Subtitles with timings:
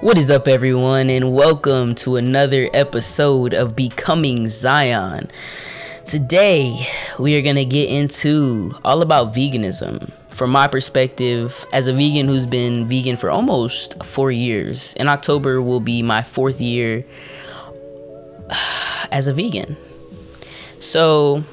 [0.00, 5.30] What is up, everyone, and welcome to another episode of Becoming Zion.
[6.06, 6.86] Today,
[7.18, 10.10] we are going to get into all about veganism.
[10.30, 15.60] From my perspective, as a vegan who's been vegan for almost four years, in October
[15.60, 17.04] will be my fourth year
[19.12, 19.76] as a vegan.
[20.78, 21.44] So,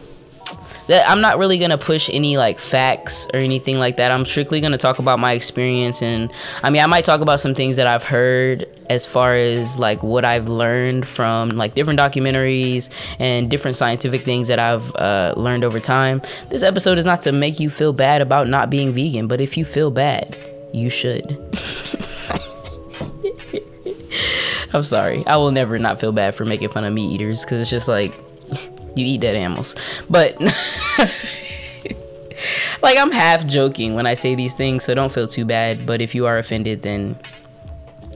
[0.88, 4.12] that I'm not really gonna push any like facts or anything like that.
[4.12, 6.32] I'm strictly gonna talk about my experience, and
[6.64, 10.02] I mean, I might talk about some things that I've heard as far as like
[10.02, 12.90] what I've learned from like different documentaries
[13.20, 16.22] and different scientific things that I've uh, learned over time.
[16.50, 19.58] This episode is not to make you feel bad about not being vegan, but if
[19.58, 20.38] you feel bad,
[20.74, 21.38] you should.
[24.74, 25.26] I'm sorry.
[25.26, 27.88] I will never not feel bad for making fun of meat eaters because it's just
[27.88, 28.14] like
[28.98, 29.76] you eat dead animals.
[30.10, 30.40] But
[32.82, 35.86] like I'm half joking when I say these things, so don't feel too bad.
[35.86, 37.18] But if you are offended, then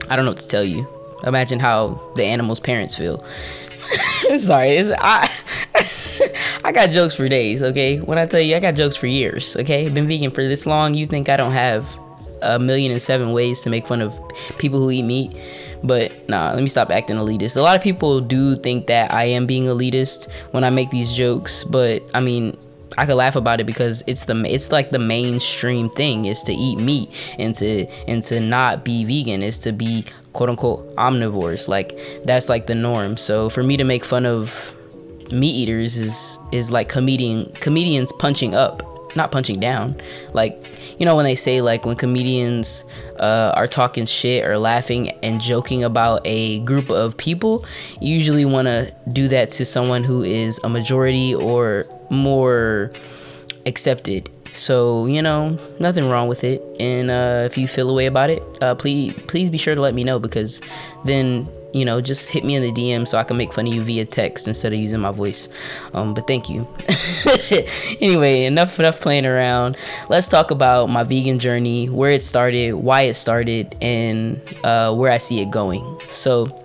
[0.08, 0.86] I don't know what to tell you.
[1.24, 3.24] Imagine how the animal's parents feel.
[4.28, 5.30] I'm Sorry, I
[6.64, 7.62] I got jokes for days.
[7.62, 9.56] Okay, when I tell you I got jokes for years.
[9.56, 10.94] Okay, been vegan for this long.
[10.94, 11.96] You think I don't have
[12.42, 14.18] a million and seven ways to make fun of
[14.58, 15.36] people who eat meat?
[15.82, 17.56] But nah, let me stop acting elitist.
[17.56, 21.12] A lot of people do think that I am being elitist when I make these
[21.12, 22.56] jokes, but I mean,
[22.98, 26.52] I could laugh about it because it's the it's like the mainstream thing is to
[26.52, 31.68] eat meat and to and to not be vegan is to be quote unquote omnivores.
[31.68, 33.16] Like that's like the norm.
[33.16, 34.74] So for me to make fun of
[35.30, 38.82] meat eaters is is like comedian comedians punching up
[39.14, 40.00] not punching down.
[40.32, 42.84] Like, you know, when they say, like, when comedians
[43.18, 47.64] uh, are talking shit or laughing and joking about a group of people,
[48.00, 52.92] you usually want to do that to someone who is a majority or more
[53.66, 54.30] accepted.
[54.52, 56.62] So, you know, nothing wrong with it.
[56.78, 59.80] And uh, if you feel a way about it, uh, please, please be sure to
[59.80, 60.60] let me know because
[61.04, 63.72] then you know, just hit me in the DM so I can make fun of
[63.72, 65.48] you via text instead of using my voice.
[65.94, 66.68] Um, but thank you.
[68.00, 69.76] anyway, enough enough playing around.
[70.08, 75.10] Let's talk about my vegan journey, where it started, why it started, and uh, where
[75.10, 75.98] I see it going.
[76.10, 76.62] So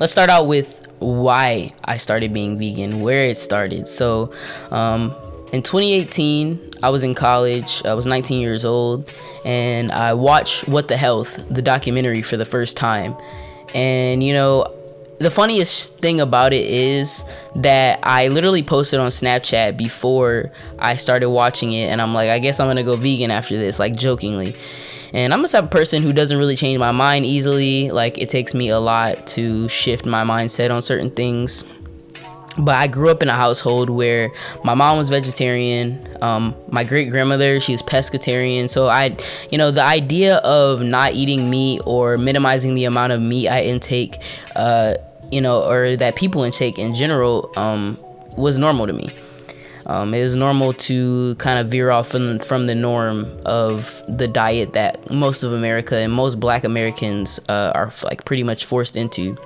[0.00, 3.86] let's start out with why I started being vegan, where it started.
[3.86, 4.32] So
[4.70, 5.14] um,
[5.52, 7.84] in 2018, I was in college.
[7.84, 9.12] I was 19 years old,
[9.44, 13.16] and I watched What the Health, the documentary, for the first time
[13.74, 14.66] and you know,
[15.18, 17.24] the funniest thing about it is
[17.56, 22.38] that I literally posted on Snapchat before I started watching it, and I'm like, I
[22.38, 24.56] guess I'm gonna go vegan after this, like jokingly.
[25.14, 27.90] And I'm the type of person who doesn't really change my mind easily.
[27.90, 31.64] Like, it takes me a lot to shift my mindset on certain things
[32.58, 34.30] but I grew up in a household where
[34.64, 36.06] my mom was vegetarian.
[36.20, 38.68] Um, my great grandmother, she was pescatarian.
[38.68, 39.16] So I,
[39.50, 43.62] you know, the idea of not eating meat or minimizing the amount of meat I
[43.62, 44.22] intake,
[44.54, 44.94] uh,
[45.30, 47.98] you know, or that people intake in general, um,
[48.36, 49.08] was normal to me.
[49.86, 54.28] Um, it was normal to kind of veer off from, from the norm of the
[54.28, 58.96] diet that most of America and most Black Americans uh, are like pretty much forced
[58.96, 59.36] into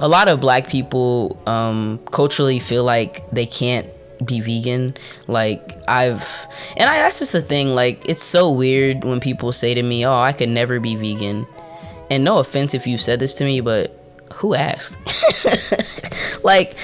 [0.00, 3.86] a lot of black people um, culturally feel like they can't
[4.24, 4.96] be vegan.
[5.26, 6.46] Like i've
[6.76, 10.04] and i that's just the thing like it's so weird when people say to me
[10.04, 11.46] oh i could never be vegan.
[12.10, 13.94] And no offense if you've said this to me but
[14.34, 14.98] who asked?
[16.42, 16.76] Like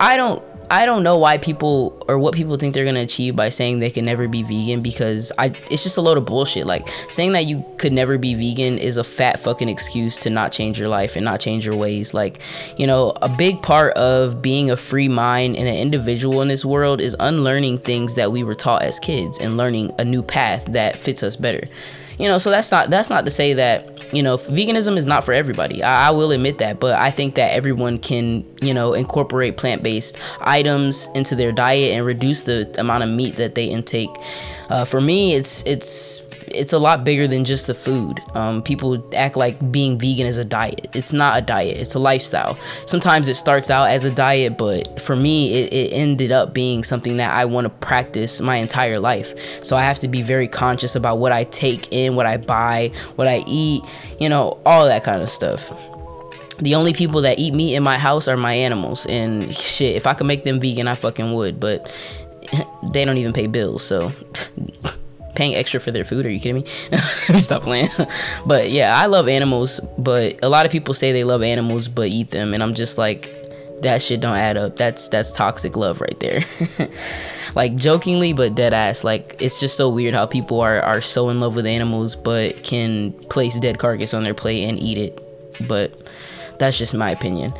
[0.00, 3.48] i don't I don't know why people or what people think they're gonna achieve by
[3.48, 6.66] saying they can never be vegan because I it's just a load of bullshit.
[6.66, 10.52] Like saying that you could never be vegan is a fat fucking excuse to not
[10.52, 12.14] change your life and not change your ways.
[12.14, 12.40] Like,
[12.76, 16.64] you know, a big part of being a free mind and an individual in this
[16.64, 20.66] world is unlearning things that we were taught as kids and learning a new path
[20.66, 21.64] that fits us better
[22.18, 25.24] you know so that's not that's not to say that you know veganism is not
[25.24, 25.82] for everybody.
[25.82, 30.18] I, I, will admit that but i think that everyone can you know incorporate plant-based
[30.40, 34.10] items into their diet and reduce the amount of meat that they intake.
[34.70, 36.22] Uh, for me it's it's
[36.54, 38.20] it's a lot bigger than just the food.
[38.34, 40.88] Um, people act like being vegan is a diet.
[40.94, 41.76] It's not a diet.
[41.76, 42.56] It's a lifestyle.
[42.86, 46.84] Sometimes it starts out as a diet, but for me, it, it ended up being
[46.84, 49.64] something that I want to practice my entire life.
[49.64, 52.92] So I have to be very conscious about what I take in, what I buy,
[53.16, 53.82] what I eat,
[54.20, 55.72] you know, all that kind of stuff
[56.58, 60.06] the only people that eat meat in my house are my animals and shit if
[60.06, 61.92] i could make them vegan i fucking would but
[62.92, 64.12] they don't even pay bills so
[65.34, 66.26] paying extra for their food.
[66.26, 66.66] Are you kidding me?
[67.38, 67.88] Stop playing.
[68.46, 72.08] but yeah, I love animals, but a lot of people say they love animals but
[72.08, 73.30] eat them, and I'm just like,
[73.82, 74.76] that shit don't add up.
[74.76, 76.44] That's that's toxic love right there.
[77.54, 79.04] like jokingly, but dead ass.
[79.04, 82.62] Like it's just so weird how people are are so in love with animals, but
[82.62, 85.20] can place dead carcass on their plate and eat it.
[85.68, 86.10] But
[86.58, 87.52] that's just my opinion.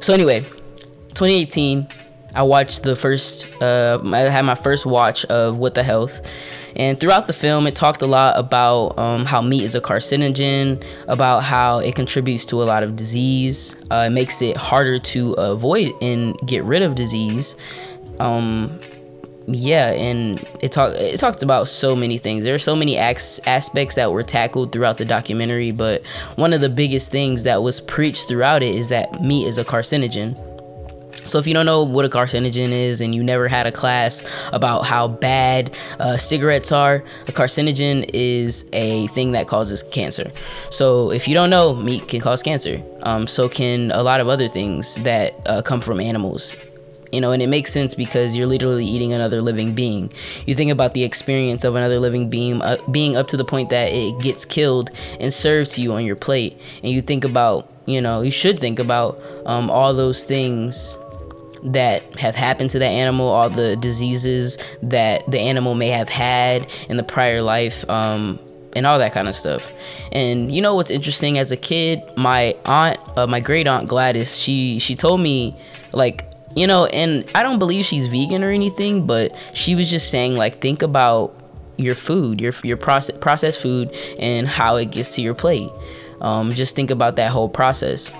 [0.00, 1.88] So anyway, 2018,
[2.34, 3.46] I watched the first.
[3.60, 6.20] Uh, I had my first watch of What the Health.
[6.78, 10.84] And throughout the film, it talked a lot about um, how meat is a carcinogen,
[11.08, 13.76] about how it contributes to a lot of disease.
[13.90, 17.56] Uh, it makes it harder to avoid and get rid of disease.
[18.20, 18.78] Um,
[19.50, 22.44] yeah, and it talked it talked about so many things.
[22.44, 26.04] There are so many aspects that were tackled throughout the documentary, but
[26.36, 29.64] one of the biggest things that was preached throughout it is that meat is a
[29.64, 30.36] carcinogen.
[31.28, 34.24] So if you don't know what a carcinogen is and you never had a class
[34.52, 40.32] about how bad uh, cigarettes are, a carcinogen is a thing that causes cancer.
[40.70, 42.82] So if you don't know, meat can cause cancer.
[43.02, 46.56] Um, so can a lot of other things that uh, come from animals.
[47.10, 50.12] You know, and it makes sense because you're literally eating another living being.
[50.44, 53.70] You think about the experience of another living being uh, being up to the point
[53.70, 57.72] that it gets killed and served to you on your plate, and you think about,
[57.86, 60.98] you know, you should think about um, all those things
[61.64, 66.70] that have happened to the animal, all the diseases that the animal may have had
[66.88, 68.38] in the prior life, um,
[68.76, 69.70] and all that kind of stuff.
[70.12, 71.38] And you know what's interesting?
[71.38, 75.56] As a kid, my aunt, uh, my great aunt Gladys, she she told me
[75.92, 76.24] like
[76.54, 80.36] you know, and I don't believe she's vegan or anything, but she was just saying
[80.36, 81.34] like think about
[81.76, 85.70] your food, your your process processed food, and how it gets to your plate.
[86.20, 88.12] Um, just think about that whole process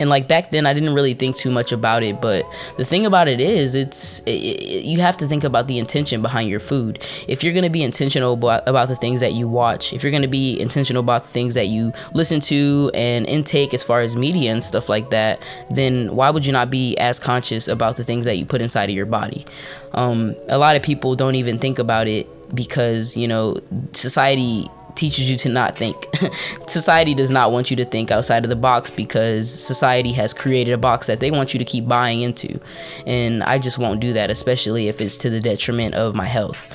[0.00, 2.44] and like back then i didn't really think too much about it but
[2.76, 6.22] the thing about it is it's it, it, you have to think about the intention
[6.22, 7.02] behind your food.
[7.28, 10.10] If you're going to be intentional about, about the things that you watch if you're
[10.10, 14.00] going to be intentional about the things that you listen to and intake as far
[14.00, 17.96] as media and stuff like that then why would you not be as conscious about
[17.96, 19.44] the things that you put inside of your body?
[19.92, 23.56] Um, a lot of people don't even think about it because you know
[23.92, 25.96] society teaches you to not think.
[26.66, 30.72] society does not want you to think outside of the box because society has created
[30.72, 32.60] a box that they want you to keep buying into.
[33.06, 36.68] And I just won't do that, especially if it's to the detriment of my health.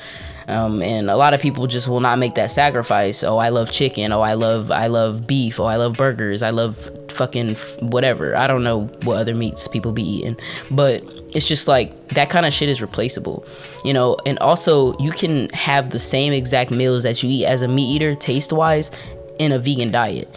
[0.50, 3.22] Um, and a lot of people just will not make that sacrifice.
[3.22, 4.12] Oh, I love chicken.
[4.12, 5.60] Oh, I love I love beef.
[5.60, 6.42] Oh, I love burgers.
[6.42, 8.34] I love fucking whatever.
[8.34, 10.36] I don't know what other meats people be eating,
[10.70, 13.46] but it's just like that kind of shit is replaceable,
[13.84, 14.16] you know.
[14.26, 17.94] And also, you can have the same exact meals that you eat as a meat
[17.94, 18.90] eater, taste wise,
[19.38, 20.28] in a vegan diet.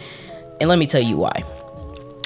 [0.60, 1.42] And let me tell you why.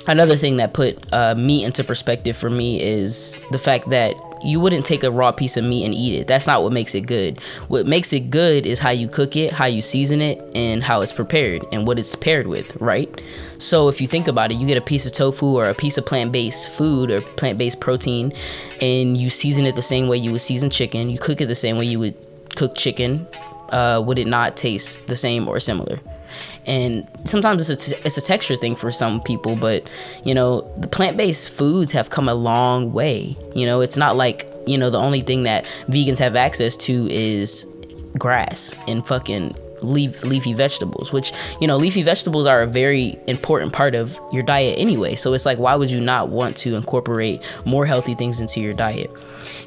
[0.07, 4.61] Another thing that put uh, meat into perspective for me is the fact that you
[4.61, 6.27] wouldn't take a raw piece of meat and eat it.
[6.27, 7.41] That's not what makes it good.
[7.69, 11.01] What makes it good is how you cook it, how you season it, and how
[11.01, 13.09] it's prepared and what it's paired with, right?
[13.59, 15.99] So if you think about it, you get a piece of tofu or a piece
[15.99, 18.33] of plant-based food or plant-based protein
[18.81, 21.55] and you season it the same way you would season chicken, you cook it the
[21.55, 22.15] same way you would
[22.55, 23.27] cook chicken,
[23.71, 25.99] uh, would it not taste the same or similar?
[26.69, 29.89] And sometimes it's a, t- it's a texture thing for some people but
[30.25, 33.37] you know the plant-based foods have come a long way.
[33.55, 37.09] You know it's not like you know the only thing that vegans have access to
[37.11, 37.67] is
[38.19, 43.73] grass and fucking leaf leafy vegetables which you know leafy vegetables are a very important
[43.73, 45.15] part of your diet anyway.
[45.15, 48.75] So it's like why would you not want to incorporate more healthy things into your
[48.75, 49.11] diet?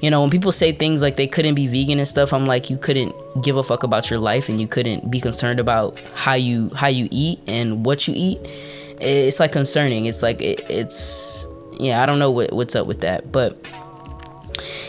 [0.01, 2.69] You know when people say things like they couldn't be vegan and stuff i'm like
[2.69, 6.33] you couldn't give a fuck about your life and you couldn't be concerned about how
[6.33, 8.39] you how you eat and what you eat.
[8.99, 10.05] It's like concerning.
[10.05, 11.47] It's like it, it's
[11.79, 13.31] yeah i don't know what, what's up with that.
[13.31, 13.57] But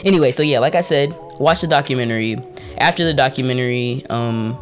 [0.04, 2.36] anyway so yeah like i said watch the documentary.
[2.78, 4.58] After the documentary um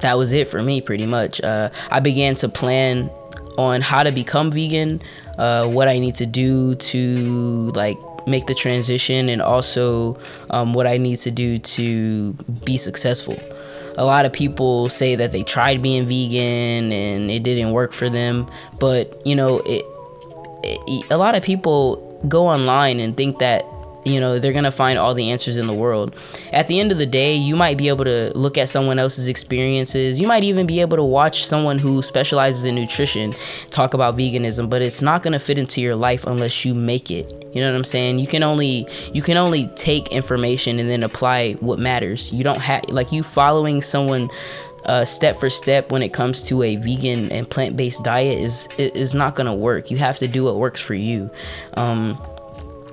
[0.00, 1.40] that was it for me pretty much.
[1.40, 3.10] Uh, I began to plan
[3.56, 5.02] on how to become vegan,
[5.36, 10.18] uh, what I need to do to like make the transition, and also
[10.50, 12.32] um, what I need to do to
[12.64, 13.36] be successful.
[13.96, 18.08] A lot of people say that they tried being vegan and it didn't work for
[18.08, 19.84] them, but you know, it,
[20.62, 23.64] it a lot of people go online and think that
[24.08, 26.14] you know they're gonna find all the answers in the world.
[26.52, 29.28] At the end of the day you might be able to look at someone else's
[29.28, 30.20] experiences.
[30.20, 33.34] You might even be able to watch someone who specializes in nutrition
[33.70, 37.32] talk about veganism but it's not gonna fit into your life unless you make it.
[37.52, 38.18] You know what i'm saying?
[38.18, 42.32] You can only you can only take information and then apply what matters.
[42.32, 44.30] You don't have like you following someone
[44.84, 49.14] uh, step for step when it comes to a vegan and plant-based diet is is
[49.14, 49.90] not gonna work.
[49.90, 51.30] You have to do what works for you.
[51.74, 52.18] Um,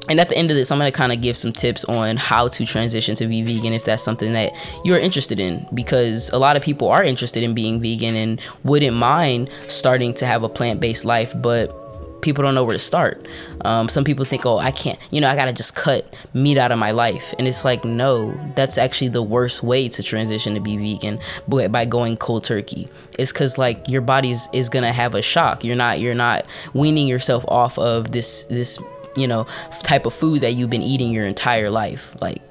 [0.10, 2.48] and at the end of this, I'm to kind of give some tips on how
[2.50, 5.66] to transition to be vegan if that's something that you're interested in.
[5.74, 10.26] Because a lot of people are interested in being vegan and wouldn't mind starting to
[10.26, 11.82] have a plant based life, but
[12.26, 13.26] people don't know where to start.
[13.62, 16.72] Um, some people think, oh, I can't, you know, I gotta just cut meat out
[16.72, 20.60] of my life, and it's like, no, that's actually the worst way to transition to
[20.60, 22.90] be vegan, but by going cold turkey.
[23.18, 25.64] It's because like your body's is gonna have a shock.
[25.64, 28.78] You're not you're not weaning yourself off of this this
[29.16, 29.46] you know
[29.84, 32.42] type of food that you've been eating your entire life, like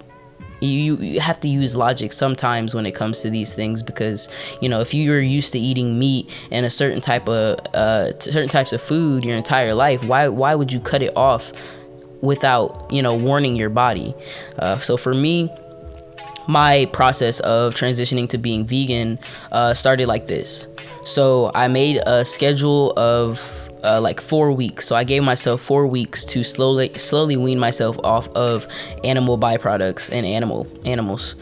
[0.64, 4.28] you, you have to use logic sometimes when it comes to these things because
[4.61, 8.49] you know if you're used to eating meat and a certain type of uh, certain
[8.49, 11.52] types of food your entire life why why would you cut it off
[12.21, 14.14] without you know warning your body?
[14.59, 15.50] Uh, so for me
[16.47, 19.18] my process of transitioning to being vegan
[19.52, 20.66] uh, started like this.
[21.04, 24.87] So i made a schedule of uh, like four weeks.
[24.87, 28.67] So I gave myself four weeks to slowly slowly wean myself off of
[29.05, 31.37] animal byproducts and animal animals.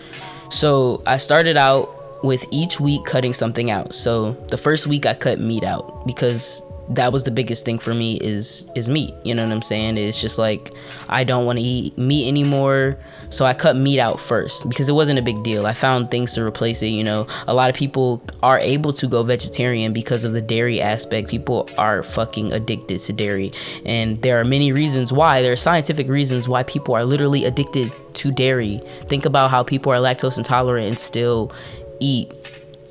[0.50, 3.94] So I started out with each week cutting something out.
[3.94, 7.94] So the first week I cut meat out because that was the biggest thing for
[7.94, 9.14] me is is meat.
[9.24, 9.98] You know what I'm saying?
[9.98, 10.70] It's just like
[11.08, 12.98] I don't want to eat meat anymore.
[13.30, 15.64] So I cut meat out first because it wasn't a big deal.
[15.64, 16.88] I found things to replace it.
[16.88, 20.82] You know, a lot of people are able to go vegetarian because of the dairy
[20.82, 21.30] aspect.
[21.30, 23.52] People are fucking addicted to dairy.
[23.86, 25.40] And there are many reasons why.
[25.40, 28.82] There are scientific reasons why people are literally addicted to dairy.
[29.08, 31.52] Think about how people are lactose intolerant and still
[32.00, 32.30] eat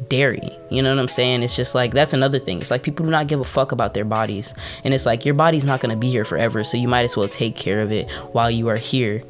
[0.07, 0.57] dairy.
[0.69, 1.43] You know what I'm saying?
[1.43, 2.59] It's just like that's another thing.
[2.59, 4.53] It's like people do not give a fuck about their bodies.
[4.83, 7.17] And it's like your body's not going to be here forever, so you might as
[7.17, 9.21] well take care of it while you are here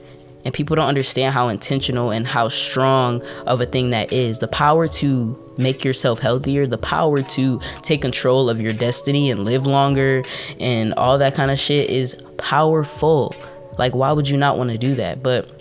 [0.43, 4.47] and people don't understand how intentional and how strong of a thing that is the
[4.47, 9.67] power to make yourself healthier the power to take control of your destiny and live
[9.67, 10.23] longer
[10.59, 13.35] and all that kind of shit is powerful
[13.77, 15.60] like why would you not want to do that but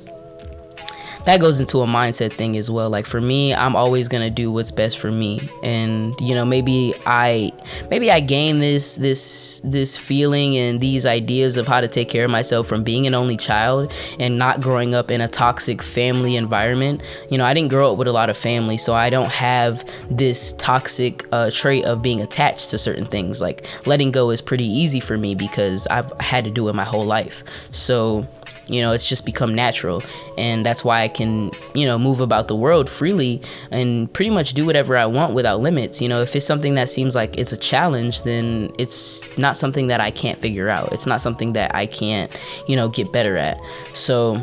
[1.24, 2.88] that goes into a mindset thing as well.
[2.88, 6.94] Like for me, I'm always gonna do what's best for me, and you know maybe
[7.06, 7.52] I
[7.90, 12.24] maybe I gain this this this feeling and these ideas of how to take care
[12.24, 16.36] of myself from being an only child and not growing up in a toxic family
[16.36, 17.02] environment.
[17.30, 19.84] You know, I didn't grow up with a lot of family, so I don't have
[20.10, 23.40] this toxic uh, trait of being attached to certain things.
[23.40, 26.84] Like letting go is pretty easy for me because I've had to do it my
[26.84, 27.44] whole life.
[27.70, 28.26] So
[28.70, 30.02] you know it's just become natural.
[30.38, 34.54] And that's why i can you know move about the world freely and pretty much
[34.54, 36.00] do whatever i want without limits.
[36.00, 39.88] You know if it's something that seems like it's a challenge then it's not something
[39.88, 40.92] that i can't figure out.
[40.92, 42.30] It's not something that i can't
[42.68, 43.58] you know get better at.
[43.94, 44.40] So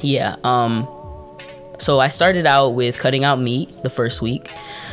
[0.00, 0.86] yeah um
[1.78, 4.48] so i started out with cutting out meat the first week.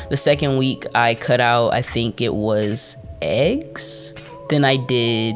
[0.09, 4.13] The second week i cut out i think it was eggs.
[4.49, 5.35] Then i did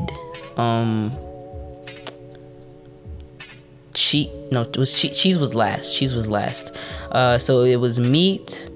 [0.58, 1.12] um
[4.00, 6.76] cheese no it was che- cheese was last cheese was last.
[7.12, 8.70] Uh, so it was meat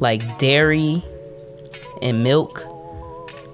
[0.00, 1.02] like dairy
[2.02, 2.66] and milk.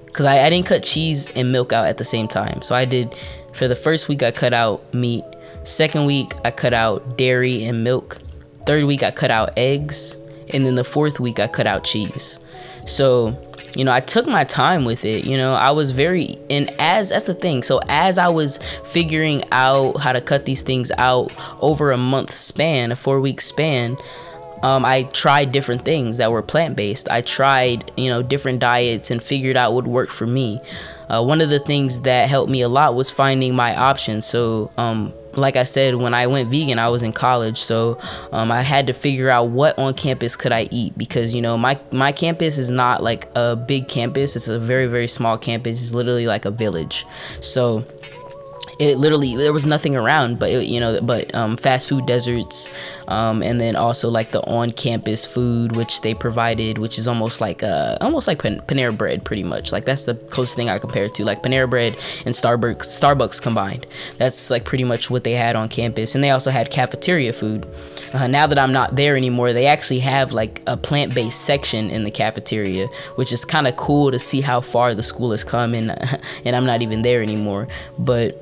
[0.07, 2.63] Because I, I didn't cut cheese and milk out at the same time.
[2.63, 3.15] So i did
[3.53, 5.25] for the first week i cut out meat.
[5.65, 8.19] Second week i cut out dairy and milk.
[8.67, 10.17] Third week i cut out eggs.
[10.51, 12.39] And then the fourth week i cut out cheese.
[12.87, 13.37] So
[13.79, 15.25] you know, I took my time with it.
[15.25, 17.63] You know, I was very, and as that's the thing.
[17.63, 21.33] So as I was figuring out how to cut these things out
[21.63, 23.97] over a month span, a four week span,
[24.65, 27.09] um, I tried different things that were plant based.
[27.09, 30.61] I tried, you know, different diets and figured out what worked for me.
[31.09, 34.27] Uh, one of the things that helped me a lot was finding my options.
[34.27, 37.99] So, um, like I said, when I went vegan, I was in college, so
[38.33, 41.57] um, I had to figure out what on campus could I eat because you know
[41.59, 45.83] my my campus is not like a big campus; it's a very very small campus.
[45.83, 47.07] It's literally like a village,
[47.41, 47.85] so
[48.79, 52.71] it literally there was nothing around but it, you know but um, fast food deserts
[53.09, 57.63] um, and then also like the on-campus food which they provided which is almost like
[57.63, 59.73] uh, almost like Pan- Panera bread pretty much.
[59.73, 61.95] Like that's the closest thing I compare it to like Panera bread
[62.27, 63.87] and Starbucks Starbucks combined.
[64.19, 66.15] That's like pretty much what they had on campus.
[66.15, 67.67] And they also had cafeteria food.
[68.13, 72.05] Uh, now that I'm not there anymore they actually have like a plant-based section in
[72.05, 75.75] the cafeteria which is kind of cool to see how far the school has come
[75.75, 75.91] and
[76.45, 77.69] and I'm not even there anymore.
[77.99, 78.35] But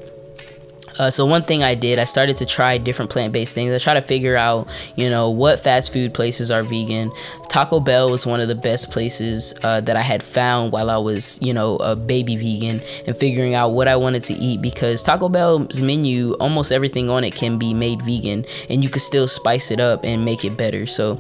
[0.99, 3.73] uh, so one thing I did, I started to try different plant-based things.
[3.73, 7.12] I try to figure out, you know, what fast food places are vegan.
[7.49, 10.99] Taco Bell was one of the best places uh, that I had found while I
[10.99, 15.03] was, you know, a baby vegan and figuring out what I wanted to eat because
[15.03, 19.29] Taco Bell's menu, almost everything on it can be made vegan and you can still
[19.29, 20.87] spice it up and make it better.
[20.87, 21.19] So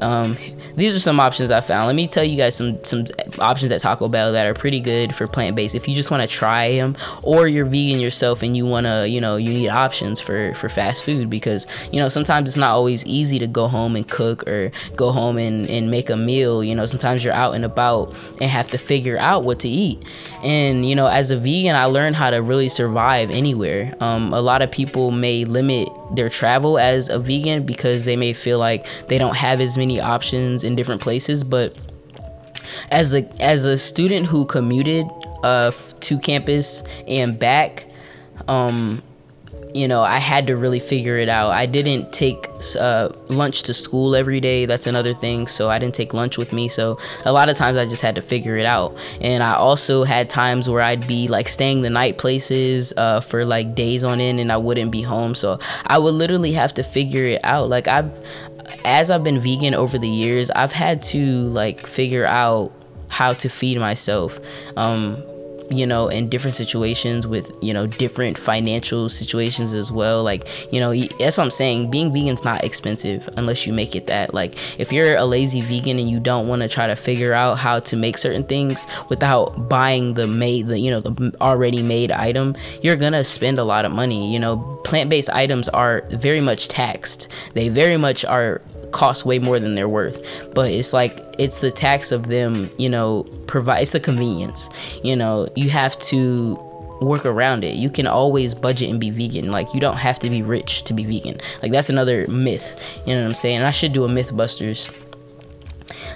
[0.00, 0.36] um,
[0.78, 1.86] these are some options I found.
[1.86, 3.04] Let me tell you guys some some
[3.38, 5.74] options at Taco Bell that are pretty good for plant based.
[5.74, 9.08] If you just want to try them, or you're vegan yourself and you want to,
[9.08, 12.70] you know, you need options for for fast food because you know sometimes it's not
[12.70, 16.62] always easy to go home and cook or go home and and make a meal.
[16.62, 20.02] You know, sometimes you're out and about and have to figure out what to eat.
[20.44, 23.94] And you know, as a vegan, I learned how to really survive anywhere.
[24.00, 28.32] Um, a lot of people may limit their travel as a vegan because they may
[28.32, 31.76] feel like they don't have as many options in different places but
[32.90, 35.06] as a as a student who commuted
[35.42, 35.70] uh,
[36.00, 37.86] to campus and back
[38.46, 39.02] um,
[39.74, 41.50] you know, I had to really figure it out.
[41.50, 42.48] I didn't take
[42.78, 44.66] uh, lunch to school every day.
[44.66, 45.46] That's another thing.
[45.46, 46.68] So I didn't take lunch with me.
[46.68, 48.96] So a lot of times I just had to figure it out.
[49.20, 53.44] And I also had times where I'd be like staying the night places uh, for
[53.44, 55.34] like days on end and I wouldn't be home.
[55.34, 57.68] So I would literally have to figure it out.
[57.68, 58.18] Like I've,
[58.84, 62.72] as I've been vegan over the years, I've had to like figure out
[63.08, 64.38] how to feed myself.
[64.76, 65.22] Um,
[65.70, 70.22] you know, in different situations with, you know, different financial situations as well.
[70.22, 71.90] Like, you know, that's what I'm saying.
[71.90, 74.34] Being vegan's not expensive unless you make it that.
[74.34, 77.58] Like, if you're a lazy vegan and you don't want to try to figure out
[77.58, 82.10] how to make certain things without buying the made, the, you know, the already made
[82.10, 84.32] item, you're going to spend a lot of money.
[84.32, 87.30] You know, plant based items are very much taxed.
[87.54, 90.50] They very much are cost way more than they're worth.
[90.54, 94.68] But it's like it's the tax of them, you know, provide it's the convenience.
[95.02, 96.58] You know, you have to
[97.00, 97.76] work around it.
[97.76, 99.50] You can always budget and be vegan.
[99.50, 101.38] Like you don't have to be rich to be vegan.
[101.62, 103.00] Like that's another myth.
[103.06, 103.62] You know what I'm saying?
[103.62, 104.92] I should do a Mythbusters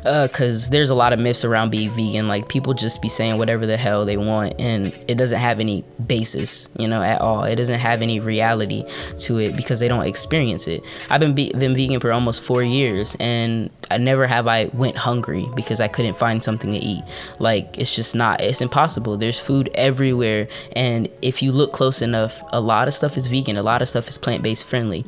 [0.02, 2.28] because uh, there's a lot of myths around being vegan.
[2.28, 5.84] Like people just be saying whatever the hell they want, and it doesn't have any
[6.06, 7.44] basis, you know, at all.
[7.44, 8.84] It doesn't have any reality
[9.20, 10.82] to it because they don't experience it.
[11.10, 14.96] I've been be- been vegan for almost four years, and I never have I went
[14.96, 17.04] hungry because I couldn't find something to eat.
[17.38, 18.40] Like it's just not.
[18.40, 19.16] It's impossible.
[19.16, 23.56] There's food everywhere, and if you look close enough, a lot of stuff is vegan.
[23.56, 25.04] A lot of stuff is plant based friendly.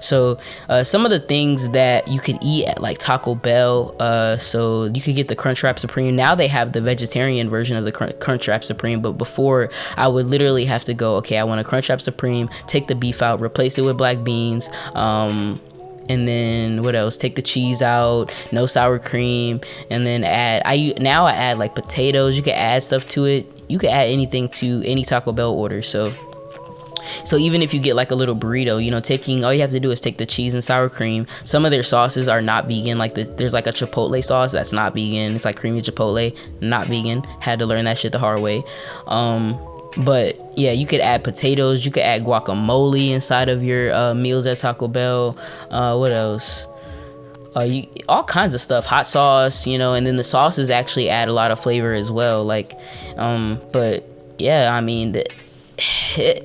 [0.00, 3.94] So uh, some of the things that you can eat at like Taco Bell.
[4.00, 4.07] Uh,
[4.38, 6.16] so you could get the Crunchwrap Supreme.
[6.16, 10.64] Now they have the vegetarian version of the Crunchwrap Supreme, but before I would literally
[10.66, 13.82] have to go, okay, I want a Crunchwrap Supreme, take the beef out, replace it
[13.82, 15.60] with black beans, um,
[16.08, 17.16] and then what else?
[17.18, 19.60] Take the cheese out, no sour cream,
[19.90, 20.62] and then add.
[20.64, 22.36] I now I add like potatoes.
[22.36, 23.46] You can add stuff to it.
[23.68, 25.82] You can add anything to any Taco Bell order.
[25.82, 26.10] So
[27.28, 29.70] so even if you get like a little burrito, you know, taking all you have
[29.72, 31.26] to do is take the cheese and sour cream.
[31.44, 32.96] Some of their sauces are not vegan.
[32.96, 35.36] Like the, there's like a chipotle sauce that's not vegan.
[35.36, 37.22] It's like creamy chipotle, not vegan.
[37.40, 38.64] Had to learn that shit the hard way.
[39.06, 39.60] Um,
[39.98, 41.84] but yeah, you could add potatoes.
[41.84, 45.36] You could add guacamole inside of your uh, meals at Taco Bell.
[45.70, 46.66] Uh, what else?
[47.54, 51.10] Uh, you, all kinds of stuff, hot sauce, you know, and then the sauces actually
[51.10, 52.42] add a lot of flavor as well.
[52.42, 52.72] Like,
[53.18, 55.26] um, but yeah, I mean, the,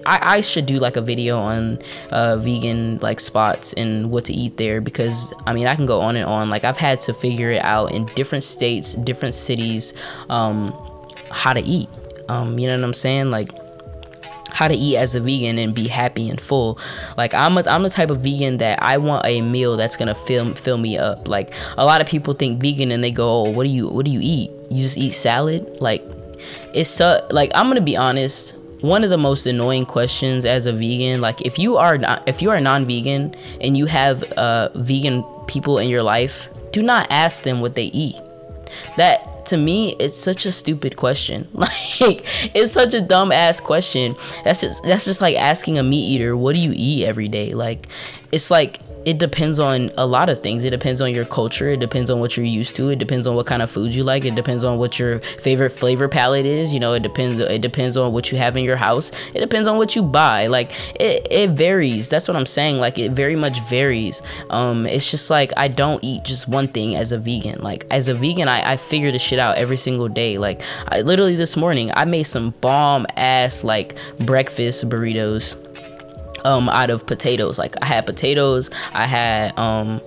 [0.05, 1.79] I, I should do like a video on
[2.11, 6.01] uh, vegan like spots and what to eat there because I mean I can go
[6.01, 9.93] on and on like I've had to figure it out in different states different cities
[10.29, 10.71] um,
[11.31, 11.89] how to eat
[12.29, 13.49] um, you know what I'm saying like
[14.51, 16.77] how to eat as a vegan and be happy and full.
[17.17, 20.13] Like I'm a, I'm the type of vegan that I want a meal that's gonna
[20.13, 21.27] fill fill me up.
[21.27, 24.05] Like a lot of people think vegan and they go, oh, what do you what
[24.05, 24.51] do you eat?
[24.69, 25.81] You just eat salad?
[25.81, 26.03] Like
[26.73, 30.73] it's so like I'm gonna be honest one of the most annoying questions as a
[30.73, 35.23] vegan like if you are not if you are non-vegan and you have uh, vegan
[35.47, 38.19] people in your life do not ask them what they eat.
[38.97, 41.47] That to me it's such a stupid question.
[42.01, 44.17] Like it's such a dumb ass question.
[44.43, 47.53] That's just that's just like asking a meat eater what do you eat every day?
[47.53, 47.85] Like
[48.33, 50.63] it's like it depends on a lot of things.
[50.63, 51.69] It depends on your culture.
[51.69, 52.89] It depends on what you're used to.
[52.89, 54.25] It depends on what kind of food you like.
[54.25, 56.73] It depends on what your favorite flavor palette is.
[56.73, 57.39] You know, it depends.
[57.39, 59.11] It depends on what you have in your house.
[59.33, 60.47] It depends on what you buy.
[60.47, 62.09] Like it, it varies.
[62.09, 62.77] That's what I'm saying.
[62.77, 64.21] Like it very much varies.
[64.49, 67.61] Um, it's just like I don't eat just one thing as a vegan.
[67.61, 70.37] Like as a vegan, I, I figure the shit out every single day.
[70.37, 75.57] Like I literally this morning, I made some bomb ass like breakfast burritos
[76.43, 77.57] um out of potatoes.
[77.59, 80.01] Like I had potatoes, I had um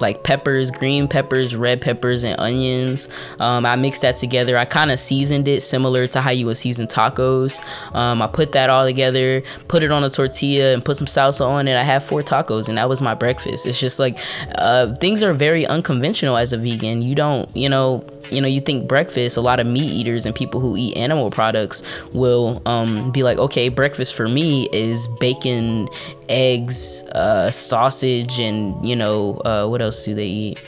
[0.00, 3.08] like peppers, green peppers, red peppers, and onions.
[3.40, 4.56] Um, I mixed that together.
[4.58, 7.60] I kind of seasoned it similar to how you would season tacos.
[7.94, 11.46] Um, I put that all together, put it on a tortilla, and put some salsa
[11.46, 11.76] on it.
[11.76, 13.66] I had four tacos, and that was my breakfast.
[13.66, 14.18] It's just like
[14.56, 17.02] uh, things are very unconventional as a vegan.
[17.02, 20.34] You don't, you know, you know, you think breakfast, a lot of meat eaters and
[20.34, 25.88] people who eat animal products will um, be like, okay, breakfast for me is bacon,
[26.28, 30.58] eggs, uh, sausage, and, you know, uh, what else do they eat?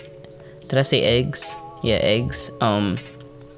[0.69, 1.57] did I say eggs?
[1.83, 2.51] Yeah, eggs.
[2.61, 2.99] Um,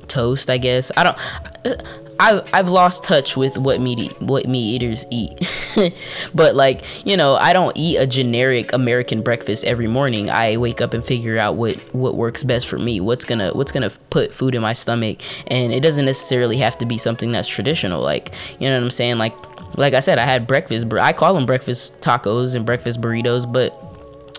[0.09, 0.91] toast, I guess.
[0.97, 1.79] I don't.
[2.21, 5.41] I I've lost touch with what meat eat, what meat eaters eat,
[6.35, 10.29] but like you know, I don't eat a generic American breakfast every morning.
[10.29, 13.01] I wake up and figure out what what works best for me.
[13.01, 16.87] What's gonna what's gonna put food in my stomach, and it doesn't necessarily have to
[16.87, 18.03] be something that's traditional.
[18.03, 19.17] Like you know what I'm saying?
[19.17, 19.35] Like
[19.79, 20.93] like I said, I had breakfast.
[20.93, 23.90] I call them breakfast tacos and breakfast burritos, but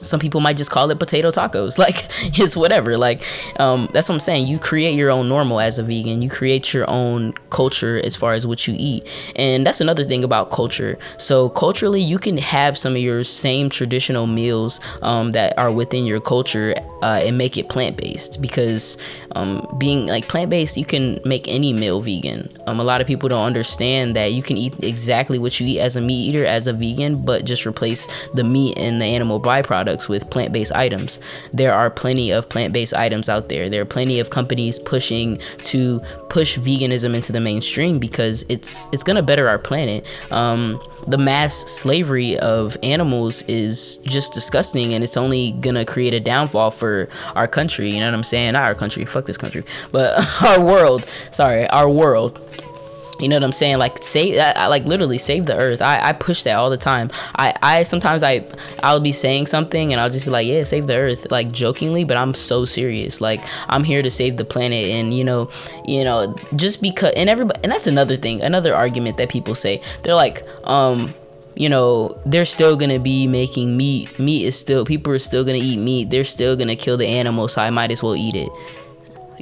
[0.07, 1.77] some people might just call it potato tacos.
[1.81, 2.05] Like
[2.37, 2.95] it's whatever.
[2.95, 3.23] Like
[3.59, 4.45] um, that's what i'm saying.
[4.45, 6.21] You create your own normal as a vegan.
[6.21, 9.07] You create your own culture as far as what you eat.
[9.35, 10.99] And that's another thing about culture.
[11.17, 16.05] So culturally you can have some of your same traditional meals um, that are within
[16.05, 18.39] your culture uh, and make it plant-based.
[18.41, 18.99] Because
[19.31, 22.47] um, being like plant-based you can make any meal vegan.
[22.67, 25.79] Um, a lot of people don't understand that you can eat exactly what you eat
[25.79, 29.39] as a meat eater as a vegan but just replace the meat and the animal
[29.39, 31.19] byproduct products with plant based items.
[31.53, 33.69] There are plenty of plant based items out there.
[33.69, 35.99] There are plenty of companies pushing to
[36.29, 40.05] push veganism into the mainstream because it's it's gonna better our planet.
[40.31, 46.19] Um, the mass slavery of animals is just disgusting, and it's only gonna create a
[46.19, 47.89] downfall for our country.
[47.91, 48.53] You know what I'm saying?
[48.53, 49.05] Not our country.
[49.05, 51.05] Fuck this country, but our world.
[51.31, 52.39] Sorry, our world
[53.21, 53.77] you know what I'm saying?
[53.77, 55.81] Like save, I, like literally save the earth.
[55.81, 57.11] I, I push that all the time.
[57.35, 58.45] I, I sometimes I
[58.83, 62.03] I'll be saying something and I'll just be like, yeah, save the earth, like jokingly,
[62.03, 63.21] but I'm so serious.
[63.21, 65.49] Like I'm here to save the planet, and you know,
[65.85, 69.81] you know, just because and everybody and that's another thing, another argument that people say.
[70.03, 71.13] They're like, um,
[71.55, 74.17] you know, they're still gonna be making meat.
[74.17, 76.09] Meat is still people are still gonna eat meat.
[76.09, 78.49] They're still gonna kill the animal, so I might as well eat it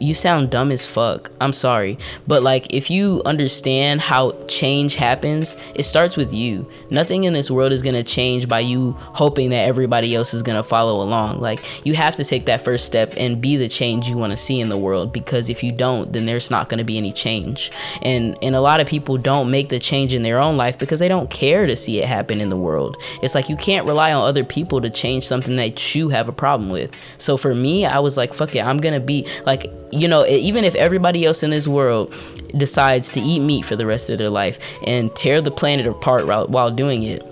[0.02, 1.32] you sound dumb as fuck.
[1.42, 1.98] I'm sorry.
[2.28, 6.70] But like if you understand how change happens, it starts with you.
[6.90, 10.44] Nothing in this world is going to change by you hoping that everybody else is
[10.44, 11.40] going to follow along.
[11.40, 14.38] Like you have to take that first step and be the change you want to
[14.38, 17.12] see in the world because if you don't, then there's not going to be any
[17.12, 17.72] change.
[18.02, 21.00] And and a lot of people don't make the change in their own life because
[21.00, 22.98] they don't care to see it happen in the world.
[23.22, 26.34] It's like you can't rely on other people to change something that you have a
[26.34, 26.94] problem with.
[27.18, 30.26] So for me, I was like, fuck it, I'm going to be like you know,
[30.26, 32.14] even if everybody else in this world
[32.56, 36.28] decides to eat meat for the rest of their life and tear the planet apart
[36.28, 37.24] while doing it,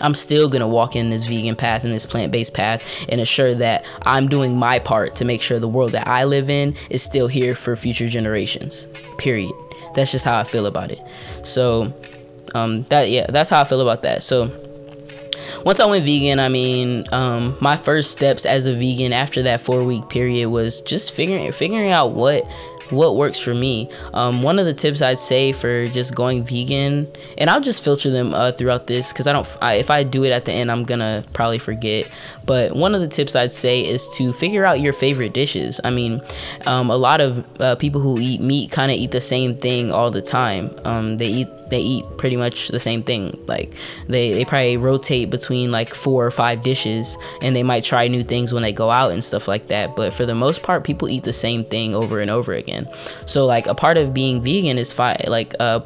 [0.00, 3.54] I'm still gonna walk in this vegan path and this plant based path and assure
[3.56, 7.02] that I'm doing my part to make sure the world that I live in is
[7.02, 8.88] still here for future generations.
[9.18, 9.52] Period.
[9.94, 11.00] That's just how I feel about it.
[11.42, 11.92] So,
[12.54, 14.22] um, that yeah, that's how I feel about that.
[14.22, 14.46] So,
[15.64, 19.60] once I went vegan, I mean, um, my first steps as a vegan after that
[19.60, 22.44] four week period was just figuring figuring out what
[22.90, 23.88] what works for me.
[24.14, 27.06] Um, one of the tips I'd say for just going vegan,
[27.38, 29.48] and I'll just filter them uh, throughout this because I don't.
[29.60, 32.08] I, if I do it at the end, I'm gonna probably forget.
[32.44, 35.80] But one of the tips I'd say is to figure out your favorite dishes.
[35.84, 36.20] I mean,
[36.66, 39.92] um, a lot of uh, people who eat meat kind of eat the same thing
[39.92, 40.76] all the time.
[40.84, 43.38] Um, they eat they eat pretty much the same thing.
[43.46, 43.74] Like
[44.08, 48.22] they, they probably rotate between like four or five dishes and they might try new
[48.22, 49.96] things when they go out and stuff like that.
[49.96, 52.88] But for the most part, people eat the same thing over and over again.
[53.26, 55.80] So like a part of being vegan is fi- like uh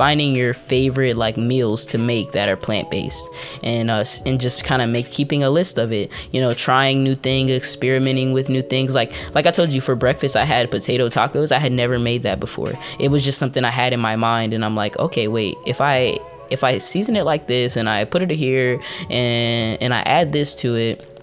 [0.00, 3.28] finding your favorite like meals to make that are plant-based.
[3.62, 7.04] And uh and just kind of make keeping a list of it you know trying
[7.04, 8.94] new things experimenting with new things.
[8.94, 11.52] Like like i told you for breakfast i had potato tacos.
[11.52, 12.72] I had never made that before.
[12.98, 15.80] It was just something i had in my mind and i'm like okay wait if
[15.80, 16.18] i
[16.50, 20.32] if i season it like this and i put it here and and i add
[20.32, 21.19] this to it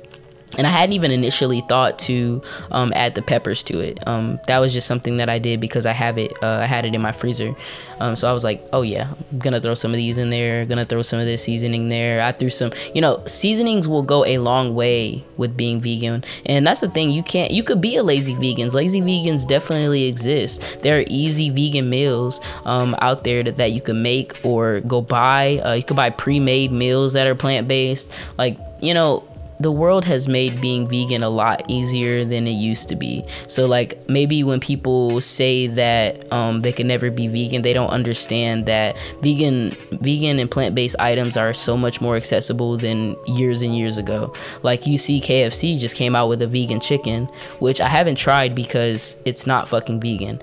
[0.58, 4.06] and I hadn't even initially thought to um, add the peppers to it.
[4.08, 6.32] Um, that was just something that I did because I have it.
[6.42, 7.54] Uh, I had it in my freezer,
[8.00, 10.66] um, so I was like, "Oh yeah, I'm gonna throw some of these in there.
[10.66, 12.72] Gonna throw some of this seasoning there." I threw some.
[12.94, 17.12] You know, seasonings will go a long way with being vegan, and that's the thing.
[17.12, 17.52] You can't.
[17.52, 18.70] You could be a lazy vegan.
[18.70, 20.82] Lazy vegans definitely exist.
[20.82, 25.02] There are easy vegan meals um, out there that, that you can make or go
[25.02, 25.58] buy.
[25.64, 28.38] Uh, you could buy pre-made meals that are plant-based.
[28.38, 29.28] Like you know
[29.60, 33.26] the world has made being vegan a lot easier than it used to be.
[33.48, 37.90] So like maybe when people say that um, they can never be vegan, they don't
[37.90, 43.76] understand that vegan, vegan and plant-based items are so much more accessible than years and
[43.76, 44.34] years ago.
[44.64, 47.26] Like you see, KFC just came out with a vegan chicken,
[47.60, 50.40] which I haven't tried because it's not fucking vegan.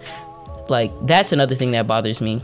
[0.69, 2.41] Like that's another thing that bothers me.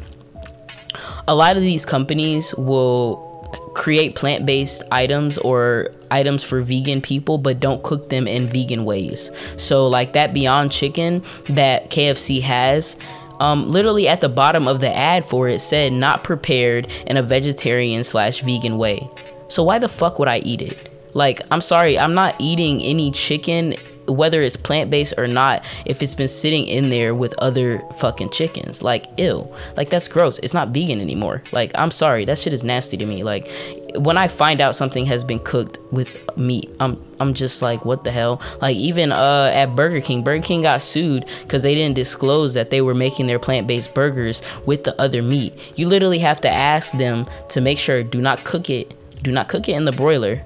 [1.27, 3.30] A lot of these companies will
[3.75, 9.31] create plant-based items or items for vegan people but don't cook them in vegan ways.
[9.57, 12.97] So like that beyond chicken that kfc has
[13.39, 17.23] um, literally at the bottom of the ad for it said not prepared in a
[17.23, 19.09] vegetarian slash vegan way.
[19.49, 20.89] So why the fuck would i eat it?
[21.15, 23.75] Like i'm sorry i'm not eating any chicken
[24.07, 28.83] whether it's plant-based or not if it's been sitting in there with other fucking chickens
[28.83, 30.39] like ill like that's gross.
[30.41, 31.43] It's not vegan anymore.
[31.53, 32.25] Like i'm sorry.
[32.25, 33.23] That shit is nasty to me.
[33.23, 33.51] Like
[33.97, 38.05] when i find out something has been cooked with meat i'm i'm just like what
[38.05, 38.41] the hell?
[38.61, 42.71] Like even uh at burger king burger king got sued because they didn't disclose that
[42.71, 45.53] they were making their plant-based burgers with the other meat.
[45.77, 49.49] You literally have to ask them to make sure do not cook it do not
[49.49, 50.43] cook it in the broiler.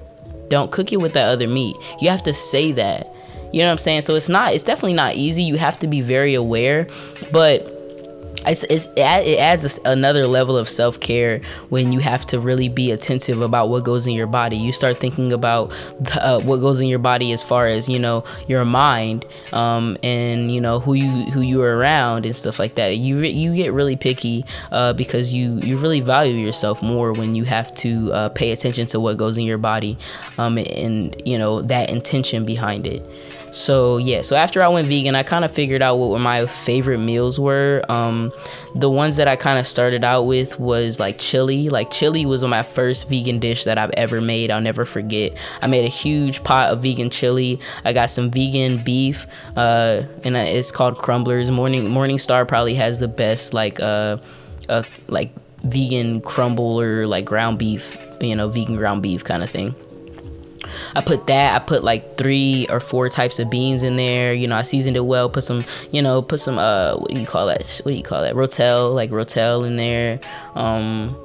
[0.49, 1.75] Don't cook it with that other meat.
[2.01, 3.07] You have to say that
[3.55, 4.01] you know what I'm saying?
[4.01, 5.43] So it's not, it's definitely not easy.
[5.43, 6.87] You have to be very aware,
[7.31, 7.61] but
[8.45, 11.39] it's, it's, it adds another level of self care
[11.69, 14.57] when you have to really be attentive about what goes in your body.
[14.57, 15.69] You start thinking about
[16.01, 19.95] the, uh, what goes in your body as far as you know your mind um,
[20.03, 22.97] and you know who you who you are around and stuff like that.
[22.97, 27.35] You re- you get really picky uh, because you you really value yourself more when
[27.35, 29.97] you have to uh, pay attention to what goes in your body
[30.37, 33.01] um, and you know that intention behind it.
[33.55, 36.97] So yeah, so after I went vegan, I kind of figured out what my favorite
[36.97, 37.83] meals were.
[37.87, 38.33] Um,
[38.75, 41.69] the ones that I kind of started out with was like chili.
[41.69, 44.51] Like chili was my first vegan dish that I've ever made.
[44.51, 45.37] I'll never forget.
[45.61, 47.57] I made a huge pot of vegan chili.
[47.85, 51.49] I got some vegan beef, uh, and it's called Crumblers.
[51.49, 54.17] Morning Morningstar probably has the best like uh,
[54.67, 59.49] uh like vegan crumble or like ground beef, you know, vegan ground beef kind of
[59.49, 59.73] thing.
[60.95, 61.59] I put that.
[61.59, 64.33] I put like three or four types of beans in there.
[64.33, 65.29] You know, I seasoned it well.
[65.29, 67.81] Put some, you know, put some uh, what do you call that?
[67.83, 68.35] What do you call that?
[68.35, 70.19] Rotel, like rotel in there.
[70.55, 71.15] Um,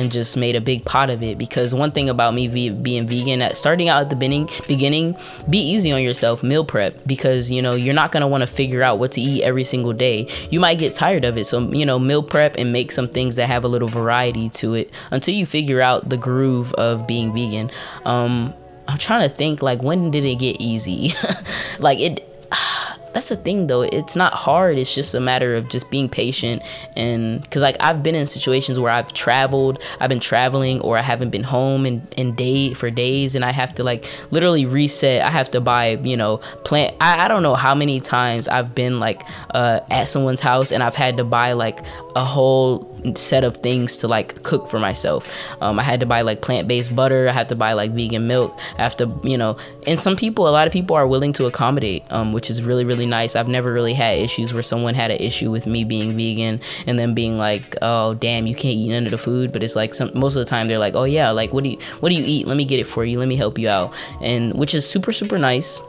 [0.00, 3.42] and just made a big pot of it because one thing about me being vegan
[3.42, 5.14] at starting out at the beginning beginning
[5.48, 8.46] be easy on yourself meal prep because you know you're not going to want to
[8.46, 11.70] figure out what to eat every single day you might get tired of it so
[11.70, 14.90] you know meal prep and make some things that have a little variety to it
[15.10, 17.70] until you figure out the groove of being vegan
[18.04, 18.54] um,
[18.90, 21.12] I'm trying to think like when did it get easy?
[21.78, 22.26] like it
[23.12, 23.82] that's the thing though.
[23.82, 24.78] It's not hard.
[24.78, 26.62] It's just a matter of just being patient
[26.96, 31.02] and because like i've been in situations where i've traveled i've been traveling or i
[31.02, 35.24] haven't been home in, in day for days and i have to like literally reset.
[35.24, 38.74] I have to buy you know plant i, I don't know how many times i've
[38.74, 39.22] been like
[39.54, 41.80] uh, at someone's house and i've had to buy like
[42.16, 45.26] a whole set of things to like cook for myself.
[45.62, 47.28] Um, I had to buy like plant based butter.
[47.28, 48.58] I had to buy like vegan milk.
[48.78, 51.46] I have to, you know, and some people, a lot of people are willing to
[51.46, 53.36] accommodate, um, which is really, really nice.
[53.36, 56.98] I've never really had issues where someone had an issue with me being vegan and
[56.98, 59.52] then being like, oh, damn, you can't eat none of the food.
[59.52, 61.70] But it's like some, most of the time they're like, oh, yeah, like, what do
[61.70, 62.46] you, what do you eat?
[62.46, 63.18] Let me get it for you.
[63.18, 63.94] Let me help you out.
[64.20, 65.80] And which is super, super nice.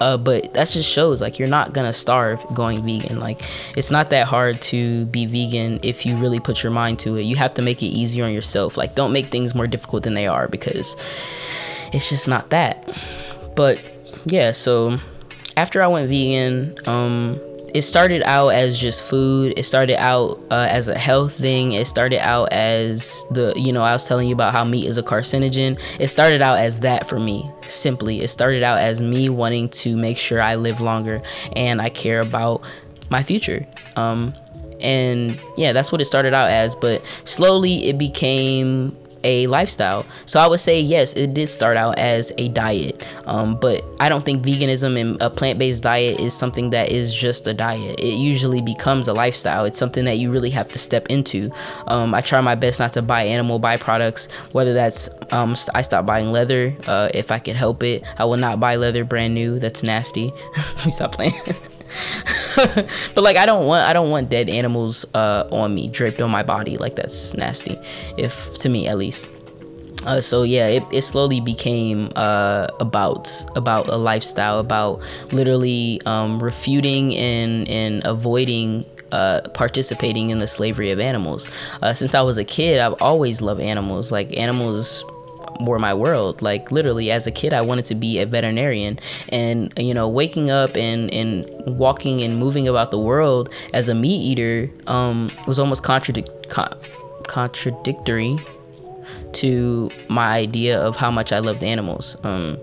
[0.00, 3.20] Uh, but that just shows like you're not gonna starve going vegan.
[3.20, 3.42] Like
[3.76, 7.22] it's not that hard to be vegan if you really put your mind to it.
[7.22, 8.76] You have to make it easier on yourself.
[8.76, 10.96] Like don't make things more difficult than they are because
[11.92, 12.88] it's just not that.
[13.54, 13.80] But
[14.26, 14.98] yeah, so
[15.56, 17.40] after I went vegan, um,
[17.74, 19.54] it started out as just food.
[19.56, 21.72] It started out uh, as a health thing.
[21.72, 24.96] It started out as the, you know, I was telling you about how meat is
[24.96, 25.80] a carcinogen.
[25.98, 28.22] It started out as that for me, simply.
[28.22, 31.20] It started out as me wanting to make sure I live longer
[31.56, 32.62] and I care about
[33.10, 33.66] my future.
[33.96, 34.34] Um,
[34.80, 36.76] and yeah, that's what it started out as.
[36.76, 40.06] But slowly it became a lifestyle.
[40.26, 44.08] So I would say yes, it did start out as a diet, um, but I
[44.08, 47.98] don't think veganism and a plant-based diet is something that is just a diet.
[47.98, 49.64] It usually becomes a lifestyle.
[49.64, 51.50] It's something that you really have to step into.
[51.88, 56.06] Um, I try my best not to buy animal byproducts, whether that's um, I stop
[56.06, 58.04] buying leather uh, if I can help it.
[58.18, 59.58] I will not buy leather brand new.
[59.58, 60.32] That's nasty.
[60.76, 61.34] stop playing.
[63.14, 66.30] but like I don't want I don't want dead animals uh, on me draped on
[66.30, 67.78] my body like that's nasty
[68.16, 69.28] if to me at least
[70.06, 75.02] uh, so yeah it, it slowly became uh, about about a lifestyle about
[75.32, 81.48] literally um, refuting and and avoiding uh, participating in the slavery of animals.
[81.80, 84.10] Uh, since I was a kid, I've always loved animals.
[84.10, 85.04] Like animals
[85.60, 86.42] were my world.
[86.42, 90.50] Like literally, as a kid, I wanted to be a veterinarian, and you know, waking
[90.50, 95.58] up and and walking and moving about the world as a meat eater um, was
[95.58, 96.76] almost contradic- con-
[97.26, 98.38] contradictory
[99.32, 102.16] to my idea of how much I loved animals.
[102.24, 102.58] Um,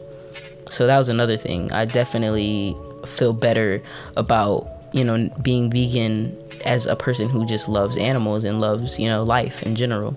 [0.70, 1.72] so that was another thing.
[1.72, 2.76] I definitely
[3.06, 3.82] feel better
[4.16, 9.08] about you know being vegan as a person who just loves animals and loves you
[9.08, 10.16] know life in general.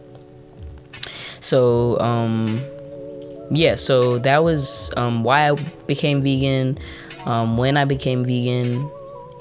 [1.41, 2.65] So, um,
[3.51, 5.55] yeah, so that was um, why I
[5.87, 6.79] became vegan,
[7.27, 8.91] um, when I became vegan,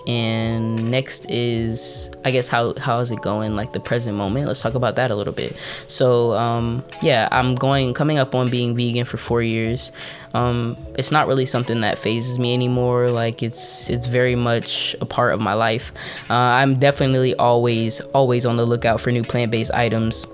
[0.05, 4.47] and next is I guess how how is it going like the present moment.
[4.47, 5.55] Let's talk about that a little bit.
[5.87, 9.91] So um, yeah, I'm going coming up on being vegan for four years.
[10.33, 13.09] Um, it's not really something that phases me anymore.
[13.09, 15.93] Like it's it's very much a part of my life.
[16.29, 20.25] Uh, I'm definitely always always on the lookout for new plant based items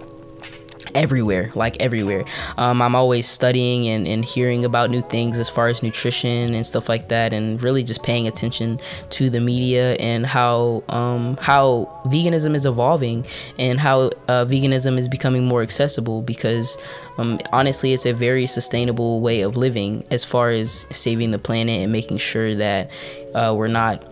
[0.95, 2.23] everywhere like everywhere.
[2.57, 6.65] Um, i'm always studying and, and hearing about new things as far as nutrition and
[6.65, 8.79] stuff like that and really just paying attention
[9.11, 13.25] to the media and how um, how veganism is evolving
[13.57, 16.77] and how uh, veganism is becoming more accessible because
[17.17, 21.81] um, honestly it's a very sustainable way of living as far as saving the planet
[21.81, 22.89] and making sure that
[23.35, 24.03] uh, we're not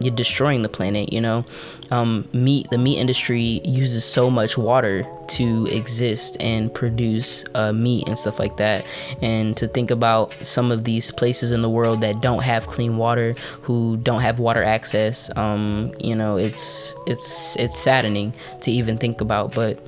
[0.00, 1.44] you're destroying the planet you know?
[1.90, 8.08] Um, meat the meat industry uses so much water to exist and produce uh, meat
[8.08, 8.84] and stuff like that.
[9.22, 12.96] And to think about some of these places in the world that don't have clean
[12.96, 18.32] water who don't have water access um, you know it's it's it's saddening
[18.62, 19.54] to even think about.
[19.54, 19.84] But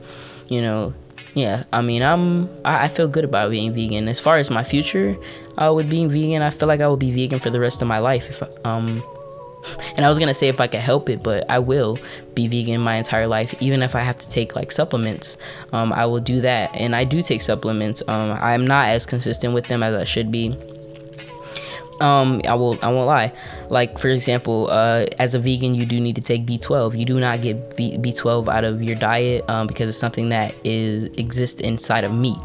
[0.49, 0.93] you know
[1.35, 4.09] yeah i mean i'm i, I feel good about being vegan.
[4.09, 5.17] As far as my future
[5.57, 7.89] uh, with being vegan i feel like i will be vegan for the rest of
[7.89, 9.03] my life if um
[9.97, 11.99] and I was gonna say if I could help it, but I will
[12.35, 15.37] be vegan my entire life, even if I have to take like supplements.
[15.73, 18.03] Um, I will do that, and I do take supplements.
[18.09, 20.57] Um, I'm not as consistent with them as I should be.
[22.01, 23.33] Um, I will I won't lie.
[23.69, 26.99] Like for example, uh, as a vegan, you do need to take B12.
[26.99, 30.55] You do not get B- B12 out of your diet um, because it's something that
[30.65, 32.39] is exists inside of meat.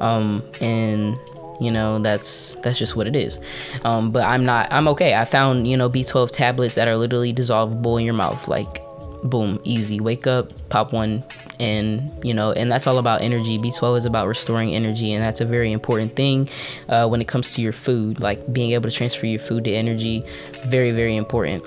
[0.00, 1.18] Um, and
[1.60, 3.40] you know that's that's just what it is.
[3.84, 5.14] Um, but i'm not i'm okay.
[5.14, 8.48] I found you know b12 tablets that are literally dissolvable in your mouth.
[8.48, 8.82] Like
[9.24, 10.00] boom easy.
[10.00, 11.24] Wake up pop one
[11.58, 13.58] and you know and that's all about energy.
[13.58, 16.48] B12 is about restoring energy and that's a very important thing
[16.88, 18.20] uh, when it comes to your food.
[18.20, 20.24] Like being able to transfer your food to energy
[20.66, 21.64] very very important.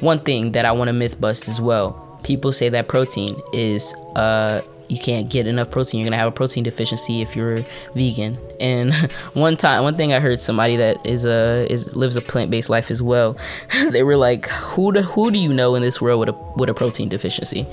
[0.00, 2.02] One thing that i want to myth bust as well.
[2.22, 6.00] People say that protein is uh you can't get enough protein.
[6.00, 8.38] You're gonna have a protein deficiency if you're vegan.
[8.60, 8.94] And
[9.34, 12.70] one time, one thing I heard somebody that is a is lives a plant based
[12.70, 13.36] life as well.
[13.90, 16.68] they were like, "Who do who do you know in this world with a with
[16.68, 17.66] a protein deficiency?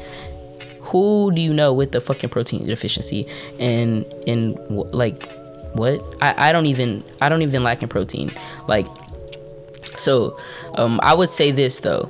[0.82, 3.28] Who do you know with the fucking protein deficiency?"
[3.60, 4.58] And and
[4.94, 5.30] like,
[5.74, 6.02] what?
[6.22, 8.32] I I don't even I don't even lack in protein.
[8.68, 8.88] Like,
[9.98, 10.40] so
[10.76, 12.10] um, I would say this though.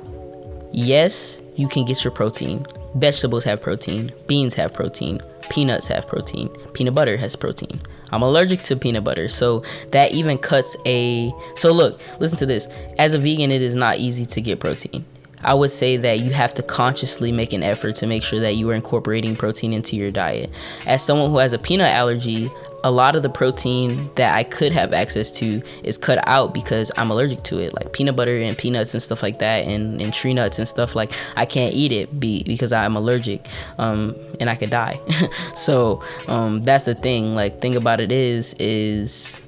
[0.72, 6.48] Yes, you can get your protein Vegetables have protein, beans have protein, peanuts have protein,
[6.72, 7.80] peanut butter has protein.
[8.12, 11.32] I'm allergic to peanut butter, so that even cuts a.
[11.56, 12.68] So, look, listen to this.
[12.98, 15.04] As a vegan, it is not easy to get protein.
[15.44, 18.54] I would say that you have to consciously make an effort to make sure that
[18.54, 20.50] you are incorporating protein into your diet.
[20.86, 22.50] As someone who has a peanut allergy,
[22.84, 26.92] a lot of the protein that I could have access to is cut out because
[26.98, 30.12] I'm allergic to it, like peanut butter and peanuts and stuff like that, and, and
[30.12, 30.94] tree nuts and stuff.
[30.94, 33.46] Like I can't eat it be, because I'm allergic,
[33.78, 35.00] um, and I could die.
[35.56, 37.34] so um, that's the thing.
[37.34, 39.40] Like thing about it is is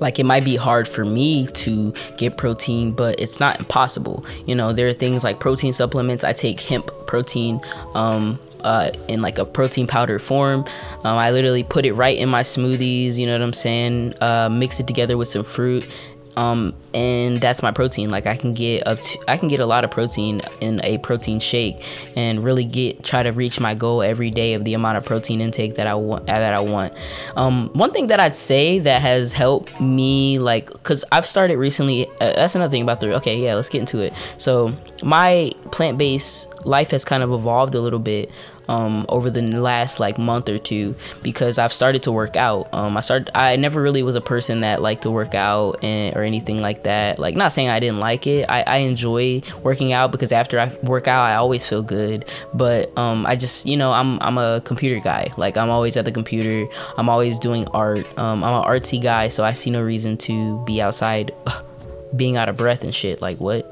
[0.00, 4.54] like it might be hard for me to get protein but it's not impossible you
[4.54, 7.60] know there are things like protein supplements i take hemp protein
[7.94, 10.64] um, uh, in like a protein powder form.
[11.04, 13.16] Um, I literally put it right in my smoothies.
[13.16, 14.14] You know what I'm saying?
[14.20, 15.88] Uh, mix it together with some fruit.
[16.36, 18.10] Um, and that's my protein.
[18.10, 20.98] Like I can get up to, I can get a lot of protein in a
[20.98, 21.82] protein shake,
[22.14, 25.40] and really get try to reach my goal every day of the amount of protein
[25.40, 26.26] intake that I want.
[26.26, 26.92] That I want.
[27.36, 32.06] Um, one thing that I'd say that has helped me, like, cause I've started recently.
[32.20, 33.14] Uh, that's another thing about the.
[33.16, 34.12] Okay, yeah, let's get into it.
[34.36, 38.30] So my plant based life has kind of evolved a little bit
[38.68, 42.68] um, over the last like month or two because I've started to work out.
[42.72, 43.30] Um, I started.
[43.34, 46.84] I never really was a person that liked to work out and, or anything like
[46.84, 47.18] that.
[47.18, 48.46] Like not saying I didn't like it.
[48.48, 52.24] I, I enjoy working out because after I work out, I always feel good.
[52.54, 55.32] But um, I just you know I'm I'm a computer guy.
[55.36, 56.72] Like I'm always at the computer.
[56.96, 58.06] I'm always doing art.
[58.18, 61.32] Um, I'm an artsy guy, so I see no reason to be outside
[62.14, 63.20] being out of breath and shit.
[63.20, 63.66] Like what?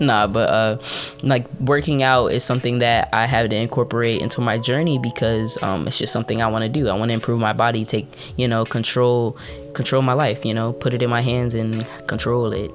[0.00, 0.78] nah, but uh,
[1.22, 5.86] like working out is something that I have to incorporate into my journey because um,
[5.86, 6.88] it's just something I want to do.
[6.88, 9.36] I want to improve my body, take you know control
[9.74, 10.44] control my life.
[10.44, 12.70] You know, put it in my hands and control it.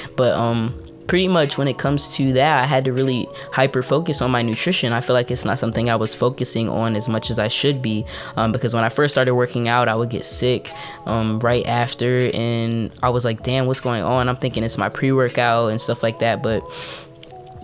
[0.16, 0.74] but um
[1.10, 4.42] pretty much when it comes to that, I had to really hyper focus on my
[4.42, 4.92] nutrition.
[4.92, 7.82] I feel like it's not something I was focusing on as much as I should
[7.82, 10.70] be um, because when I first started working out, I would get sick
[11.06, 14.28] um, right after, and I was like, damn, what's going on?
[14.28, 16.62] I'm thinking it's my pre workout and stuff like that, but.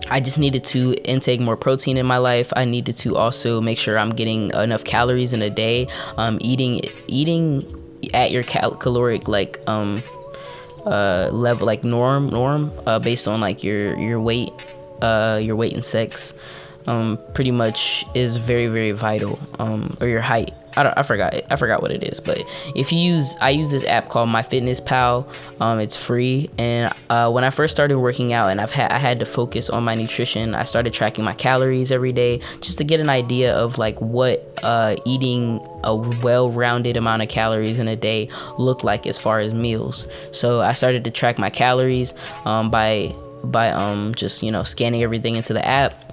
[0.09, 2.53] I just needed to intake more protein in my life.
[2.55, 5.87] I needed to also make sure I'm getting enough calories in a day.
[6.17, 7.65] Um, eating eating
[8.13, 10.01] at your cal- caloric like um,
[10.87, 14.51] uh, level like norm norm uh, based on like your your weight
[15.01, 16.33] uh, your weight and sex
[16.87, 21.33] um, pretty much is very very vital um, or your height I, don't, I forgot
[21.49, 22.39] I forgot what it is but
[22.75, 25.27] if you use I use this app called MyFitnessPal
[25.59, 26.49] um, it's free.
[26.57, 29.69] And uh, when I first started working out and I've had I had to focus
[29.69, 33.55] on my nutrition I started tracking my calories every day just to get an idea
[33.55, 39.07] of like what uh, eating a well-rounded amount of calories in a day look like
[39.07, 40.07] as far as meals.
[40.31, 42.13] So I started to track my calories
[42.45, 43.13] um, by
[43.43, 46.06] by um, just you know scanning everything into the app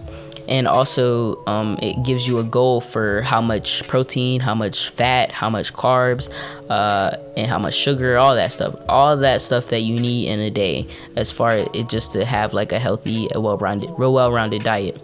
[0.49, 5.33] and also um, it gives you a goal for how much protein how much fat
[5.33, 6.31] how much carbs
[6.71, 8.75] uh, and how much sugar all that stuff.
[8.89, 10.87] All that stuff that you need in a day
[11.17, 15.03] as far as it just to have like a healthy well-rounded real well-rounded diet.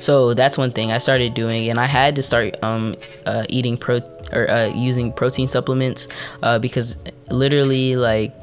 [0.00, 3.76] So that's one thing I started doing, and I had to start um, uh, eating
[3.76, 4.00] pro
[4.32, 6.08] or uh, using protein supplements
[6.42, 6.96] uh, because
[7.30, 8.34] literally like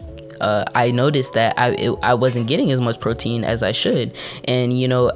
[0.41, 4.15] uh, I noticed that I it, I wasn't getting as much protein as I should,
[4.45, 5.11] and you know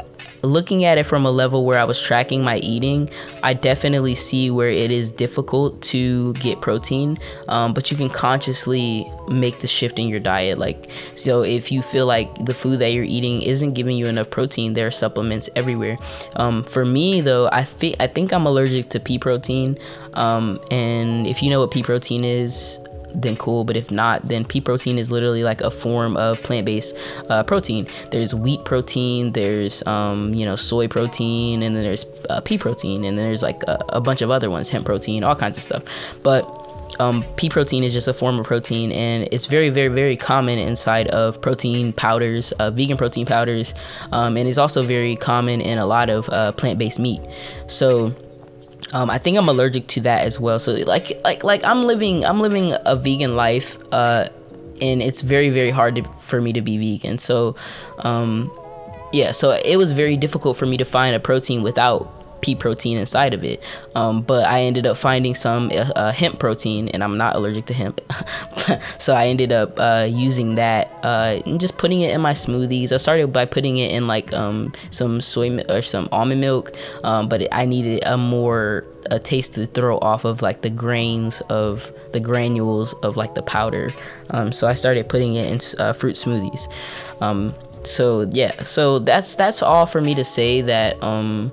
[0.48, 3.10] looking at it from a level where I was tracking my eating,
[3.44, 7.18] I definitely see where it is difficult to get protein,
[7.48, 10.58] um, but you can consciously make the shift in your diet.
[10.58, 14.30] Like, so if you feel like the food that you're eating isn't giving you enough
[14.30, 15.98] protein, there are supplements everywhere.
[16.36, 19.78] Um, for me, though, I think I think I'm allergic to pea protein,
[20.14, 22.80] um, and if you know what pea protein is,
[23.14, 23.64] then cool.
[23.64, 26.98] But if not, then pea protein is literally like a form of plant-based
[27.30, 27.88] uh, protein.
[28.12, 33.04] There's wheat protein, there's um, you know soy protein, and then there's uh, pea protein,
[33.04, 35.64] and then there's like a, a, bunch of other ones, hemp protein, all kinds of
[35.64, 35.84] stuff.
[36.24, 36.46] But
[37.00, 40.60] um, pea protein is just a form of protein, and it's very, very, very common
[40.60, 43.74] inside of protein powders, uh, vegan protein powders,
[44.12, 47.22] um, and it's also very common in a lot of uh, plant-based meat.
[47.68, 48.16] So
[48.94, 50.60] um, I think I'm allergic to that as well.
[50.60, 54.30] So like like like I'm living I'm living a vegan life, uh,
[54.82, 57.18] and it's very very hard to, for me to be vegan.
[57.18, 57.56] So,
[58.00, 58.52] um,
[59.12, 62.98] yeah, so it was very difficult for me to find a protein without pea protein
[62.98, 63.62] inside of it.
[63.96, 67.66] Um, but I ended up finding some uh, uh hemp protein, and I'm not allergic
[67.68, 68.02] to hemp.
[68.98, 72.92] so I ended up uh, using that uh, and just putting it in my smoothies.
[72.92, 76.72] I started by putting it in like um, some soy or some almond milk,
[77.04, 81.42] um, but I needed a more a taste to throw off of like the grains
[81.50, 83.92] of the granules of like the powder.
[84.32, 86.72] Um, so I started putting it in uh, fruit smoothies.
[87.22, 91.52] Um, so yeah, so that's that's all for me to say that um,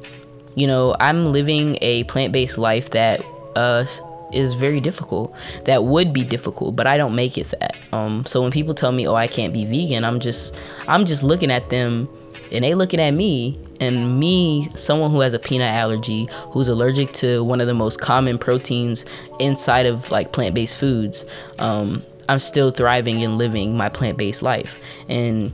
[0.54, 3.22] you know, I'm living a plant based life that
[3.56, 3.86] uh,
[4.32, 5.34] is very difficult.
[5.64, 7.76] That would be difficult, but I don't make it that.
[7.92, 10.56] Um, so when people tell me, "Oh, I can't be vegan," I'm just,
[10.88, 12.08] I'm just looking at them,
[12.52, 17.12] and they looking at me, and me, someone who has a peanut allergy, who's allergic
[17.14, 19.04] to one of the most common proteins
[19.38, 21.24] inside of like plant based foods.
[21.58, 24.78] Um, I'm still thriving and living my plant based life,
[25.08, 25.52] and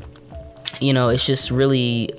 [0.80, 2.10] you know, it's just really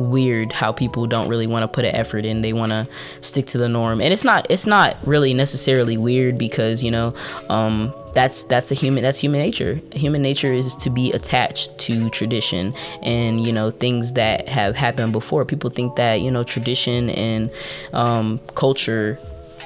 [0.00, 2.86] weird how people don't really want to put an effort in they want to
[3.20, 4.00] stick to the norm.
[4.00, 7.14] And it's not it's not really necessarily weird because you know
[7.48, 9.80] um, that's that's a human that's human nature.
[9.92, 15.12] Human nature is to be attached to tradition and you know things that have happened
[15.12, 15.44] before.
[15.44, 17.50] People think that you know tradition and
[17.92, 19.18] um, culture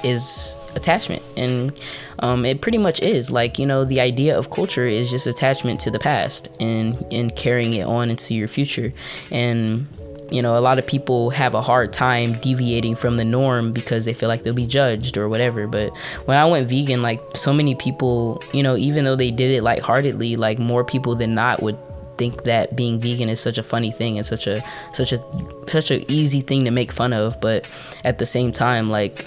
[0.03, 1.71] is attachment and
[2.19, 3.31] um, it pretty much is.
[3.31, 7.35] Like you know the idea of culture is just attachment to the past and and
[7.35, 8.93] carrying it on into your future.
[9.31, 9.87] And
[10.31, 14.05] you know, a lot of people have a hard time deviating from the norm because
[14.05, 15.67] they feel like they'll be judged or whatever.
[15.67, 15.95] But
[16.25, 19.61] when I went vegan, like so many people, you know, even though they did it
[19.61, 21.77] lightheartedly, like more people than not would
[22.17, 24.63] think that being vegan is such a funny thing and such a
[24.93, 25.21] such a
[25.67, 27.67] such an easy thing to make fun of but
[28.05, 29.25] at the same time like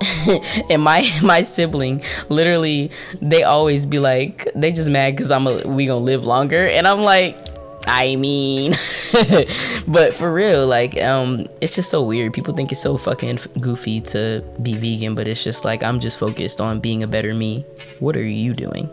[0.70, 2.90] and my my sibling literally
[3.20, 6.88] they always be like they just mad because i'm a, we gonna live longer and
[6.88, 7.38] i'm like
[7.86, 8.72] I mean,
[9.86, 12.32] but for real, like, um, it's just so weird.
[12.32, 16.18] People think it's so fucking goofy to be vegan, but it's just like I'm just
[16.18, 17.64] focused on being a better me.
[17.98, 18.88] What are you doing?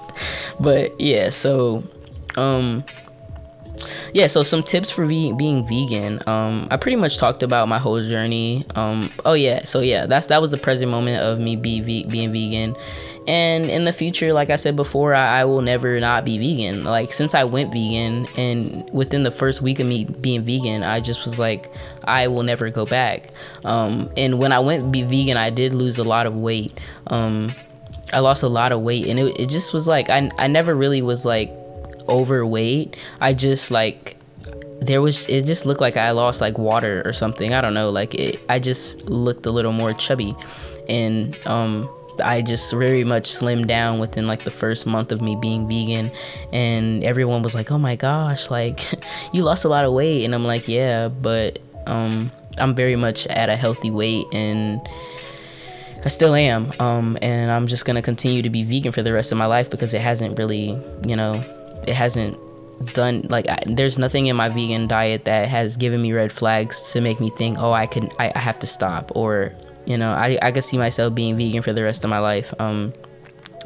[0.60, 1.84] but yeah, so,
[2.36, 2.84] um,
[4.12, 6.20] yeah, so some tips for be- being vegan.
[6.26, 8.64] Um, I pretty much talked about my whole journey.
[8.74, 12.04] Um, oh yeah, so yeah, that's that was the present moment of me be ve-
[12.04, 12.76] being vegan,
[13.28, 16.82] and in the future like i said before I, I, will never not be vegan.
[16.82, 20.98] Like since i went vegan and within the first week of me being vegan i
[20.98, 21.70] just was like
[22.04, 23.28] i will never go back.
[23.64, 26.76] Um, and when i went be vegan i did lose a lot of weight.
[27.06, 27.52] Um,
[28.12, 30.74] i lost a lot of weight and it, it just was like I, I never
[30.74, 31.50] really was like
[32.08, 32.96] overweight.
[33.20, 34.16] I just like
[34.80, 37.52] there was it just looked like i lost like water or something.
[37.52, 37.90] I don't know.
[37.90, 40.34] Like it i just looked a little more chubby.
[40.88, 41.90] And um
[42.20, 46.10] I just very much slimmed down within like the first month of me being vegan,
[46.52, 48.80] and everyone was like, "Oh my gosh, like
[49.32, 53.26] you lost a lot of weight," and I'm like, "Yeah, but um, I'm very much
[53.28, 54.80] at a healthy weight and."
[56.04, 59.32] I still am, um, and I'm just gonna continue to be vegan for the rest
[59.32, 61.44] of my life because it hasn't really, you know,
[61.88, 62.38] it hasn't
[62.92, 66.92] done like I, there's nothing in my vegan diet that has given me red flags
[66.92, 69.52] to make me think oh i can i, I have to stop or
[69.88, 72.52] you know I, I could see myself being vegan for the rest of my life.
[72.58, 72.92] Um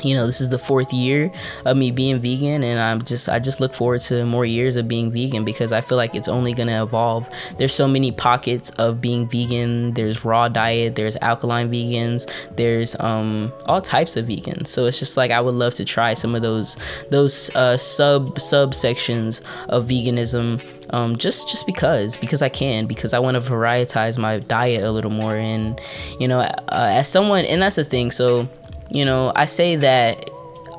[0.04, 1.30] you know this is the fourth year
[1.64, 4.88] of me being vegan and i'm just i just look forward to more years of
[4.88, 7.28] being vegan because i feel like it's only going to evolve.
[7.58, 9.92] There's so many pockets of being vegan.
[9.94, 14.68] There's raw diet there's alkaline vegans there's um all types of vegans.
[14.68, 16.76] So it's just like i would love to try some of those
[17.10, 20.60] those uh, sub subsections of veganism
[20.92, 24.90] um, just just because because I can because I want to varietize my diet a
[24.90, 25.80] little more and
[26.20, 28.48] you know uh, as someone and that's the thing so
[28.92, 30.28] you know, I say that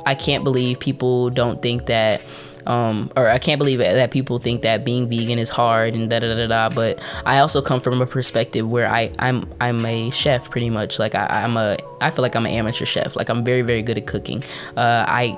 [0.06, 2.22] I can't believe people don't think that
[2.66, 6.20] um, or I can't believe that people think that being vegan is hard and da
[6.20, 6.70] da da da.
[6.70, 10.98] But I also come from a perspective where I I'm I'm a chef pretty much.
[10.98, 13.18] Like I, I'm a I feel like I'm an amateur chef.
[13.18, 14.44] Like I'm very very good at cooking.
[14.78, 15.38] Uh, I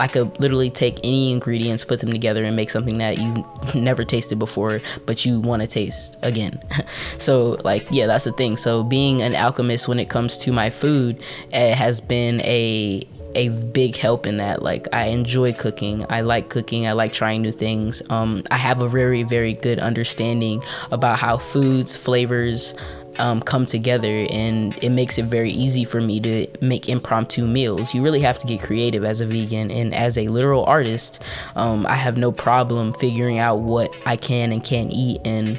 [0.00, 4.04] I could literally take any ingredients, put them together, and make something that you never
[4.04, 6.60] tasted before, but you want to taste again.
[7.18, 8.56] so, like, yeah, that's the thing.
[8.56, 11.22] So, being an alchemist when it comes to my food
[11.52, 14.62] it has been a a big help in that.
[14.62, 16.06] Like, I enjoy cooking.
[16.08, 16.86] I like cooking.
[16.86, 18.02] I like trying new things.
[18.08, 22.74] Um, I have a very, very good understanding about how foods, flavors,
[23.18, 27.94] um, come together and it makes it very easy for me to make impromptu meals.
[27.94, 31.22] You really have to get creative as a vegan and as a literal artist
[31.54, 35.58] um, i have no problem figuring out what i can and can't eat and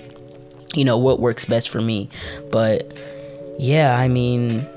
[0.76, 2.10] you know what works best for me.
[2.52, 2.94] But
[3.60, 4.68] yeah i mean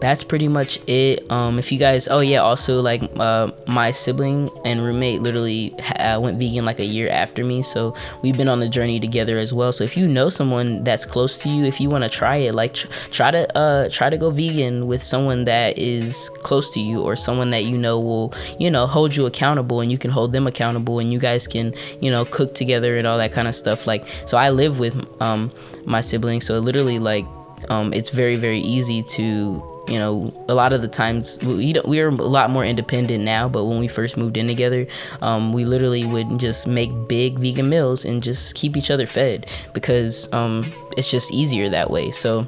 [0.00, 1.30] that's pretty much it.
[1.30, 6.20] Um, if you guys, oh yeah, also like uh, my sibling and roommate literally uh,
[6.20, 9.52] went vegan like a year after me, so we've been on the journey together as
[9.52, 9.72] well.
[9.72, 12.54] So if you know someone that's close to you, if you want to try it,
[12.54, 16.80] like tr- try to uh, try to go vegan with someone that is close to
[16.80, 20.10] you or someone that you know will you know hold you accountable and you can
[20.10, 23.48] hold them accountable and you guys can you know cook together and all that kind
[23.48, 23.86] of stuff.
[23.86, 25.50] Like so, I live with um,
[25.84, 27.26] my sibling, so literally like
[27.68, 32.00] um, it's very very easy to you know a lot of the times we we
[32.00, 34.86] are a lot more independent now but when we first moved in together
[35.22, 39.46] um, we literally would just make big vegan meals and just keep each other fed
[39.72, 42.10] because um, it's just easier that way.
[42.10, 42.46] So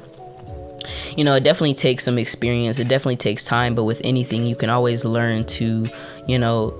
[1.15, 2.79] you know it definitely takes some experience.
[2.79, 5.87] It definitely takes time but with anything you can always learn to
[6.27, 6.71] you know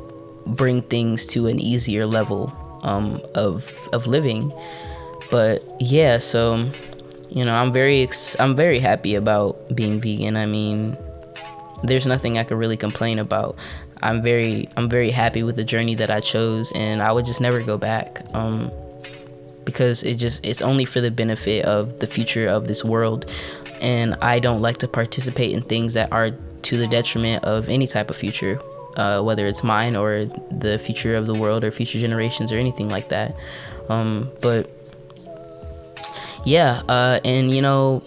[0.45, 2.53] bring things to an easier level
[2.83, 4.51] um, of of living.
[5.29, 6.69] But yeah so
[7.31, 10.35] you know, I'm very ex- I'm very happy about being vegan.
[10.35, 10.97] I mean,
[11.83, 13.55] there's nothing I could really complain about.
[14.03, 17.39] I'm very I'm very happy with the journey that I chose, and I would just
[17.39, 18.21] never go back.
[18.33, 18.69] Um,
[19.63, 23.31] because it just it's only for the benefit of the future of this world,
[23.79, 27.87] and I don't like to participate in things that are to the detriment of any
[27.87, 28.59] type of future,
[28.97, 32.89] uh, whether it's mine or the future of the world or future generations or anything
[32.89, 33.35] like that.
[33.89, 34.69] Um, but
[36.45, 38.03] yeah, uh, and you know,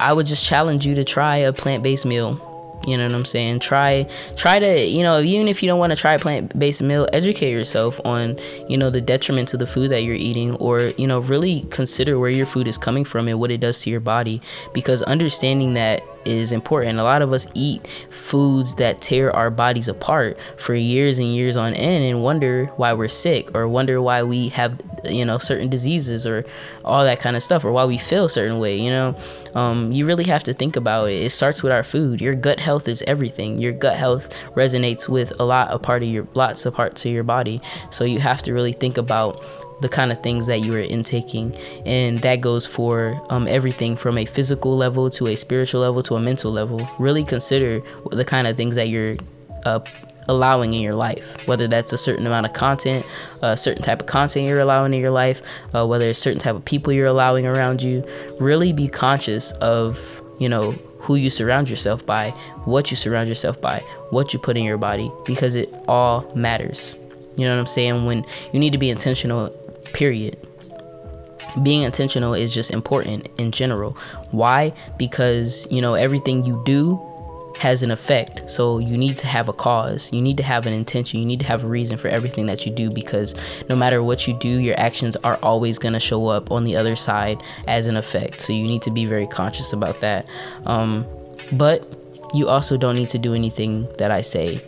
[0.00, 2.44] I would just challenge you to try a plant-based meal.
[2.86, 3.60] You know what I'm saying?
[3.60, 4.06] Try
[4.36, 7.50] try to, you know, even if you don't want to try a plant-based meal, educate
[7.50, 11.18] yourself on, you know, the detriment to the food that you're eating or, you know,
[11.18, 14.40] really consider where your food is coming from and what it does to your body
[14.72, 16.98] because understanding that is important.
[16.98, 21.56] A lot of us eat foods that tear our bodies apart for years and years
[21.56, 25.68] on end and wonder why we're sick or wonder why we have, you know, certain
[25.68, 26.44] diseases or
[26.84, 29.18] all that kind of stuff or why we feel a certain way, you know.
[29.54, 31.22] Um, you really have to think about it.
[31.22, 32.20] It starts with our food.
[32.20, 33.58] Your gut health is everything.
[33.58, 37.12] Your gut health resonates with a lot of part of your lots of parts of
[37.12, 37.60] your body.
[37.90, 39.42] So you have to really think about
[39.80, 41.54] the kind of things that you are intaking
[41.86, 46.16] and that goes for um, everything from a physical level to a spiritual level to
[46.16, 47.80] a mental level really consider
[48.10, 49.14] the kind of things that you're
[49.66, 49.78] uh,
[50.28, 53.04] allowing in your life whether that's a certain amount of content
[53.42, 55.42] a certain type of content you're allowing in your life
[55.74, 58.06] uh, whether it's certain type of people you're allowing around you
[58.38, 62.30] really be conscious of you know who you surround yourself by
[62.64, 63.78] what you surround yourself by
[64.10, 66.96] what you put in your body because it all matters.
[67.36, 68.04] You know what i'm saying?
[68.04, 69.48] When you need to be intentional
[69.92, 70.36] period.
[71.62, 73.92] Being intentional is just important in general.
[74.32, 74.72] Why?
[74.98, 77.00] Because you know everything you do
[77.58, 78.48] has an effect.
[78.48, 80.12] So you need to have a cause.
[80.12, 81.20] You need to have an intention.
[81.20, 83.34] You need to have a reason for everything that you do because
[83.68, 86.76] no matter what you do your actions are always going to show up on the
[86.76, 88.40] other side as an effect.
[88.40, 90.28] So you need to be very conscious about that.
[90.66, 91.06] Um,
[91.52, 91.86] but
[92.34, 94.62] you also don't need to do anything that I say.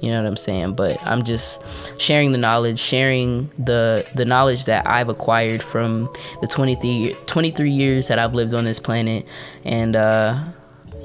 [0.00, 0.74] You know what I'm saying?
[0.74, 1.62] But I'm just
[1.98, 8.08] sharing the knowledge, sharing the the knowledge that I've acquired from the 23, 23 years
[8.08, 9.26] that I've lived on this planet,
[9.64, 10.38] and uh,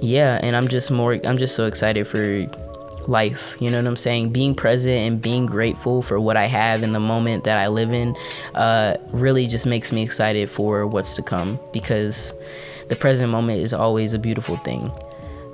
[0.02, 1.20] yeah, and I'm just more.
[1.24, 2.46] I'm just so excited for
[3.08, 3.56] life.
[3.60, 4.32] You know what I'm saying?
[4.32, 7.94] Being present and being grateful for what I have in the moment that I live
[7.94, 8.16] in
[8.56, 12.34] uh, really just makes me excited for what's to come because
[12.90, 14.92] the present moment is always a beautiful thing.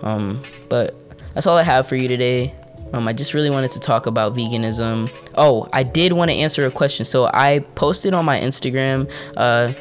[0.02, 0.96] Um, but
[1.34, 2.54] that's all I have for you today.
[2.94, 5.12] Um, I just really wanted to talk about veganism.
[5.36, 7.06] Oh, I did want to answer a question.
[7.06, 9.12] So I posted on my Instagram.
[9.36, 9.74] Uh,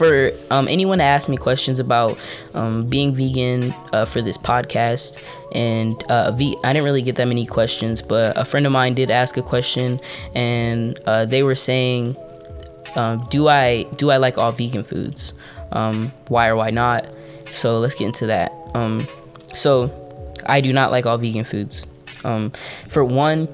[0.00, 2.16] for um, anyone to ask me questions about
[2.54, 5.22] um, being vegan uh, for this podcast,
[5.52, 8.94] and uh, ve- I didn't really get that many questions, but a friend of mine
[8.94, 10.00] did ask a question,
[10.34, 12.16] and uh, they were saying,
[12.96, 15.34] um, "Do I do I like all vegan foods?
[15.70, 17.06] Um, why or why not?"
[17.52, 18.52] So let's get into that.
[18.72, 19.06] Um,
[19.52, 19.92] so
[20.46, 21.84] I do not like all vegan foods.
[22.24, 22.52] Um,
[22.88, 23.48] for one,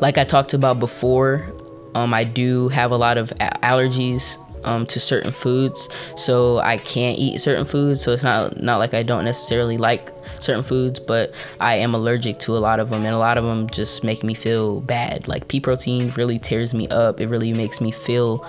[0.00, 1.52] like I talked about before,
[1.94, 4.36] I do have a lot of allergies
[4.66, 8.02] um, to certain foods, so I can't eat certain foods.
[8.02, 10.10] So it's not not like I don't necessarily like
[10.40, 13.44] certain foods, but I am allergic to a lot of them, and a lot of
[13.44, 15.28] them just make me feel bad.
[15.28, 17.20] Like pea protein really tears me up.
[17.20, 18.46] It really makes me feel.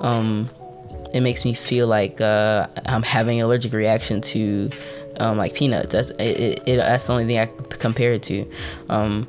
[0.00, 0.48] Um,
[1.12, 4.70] it makes me feel like uh, I'm having an allergic reaction to
[5.18, 5.92] um, like peanuts.
[5.92, 7.46] That's it, it, That's the only thing I
[7.76, 8.50] compare it to.
[8.88, 9.28] Um,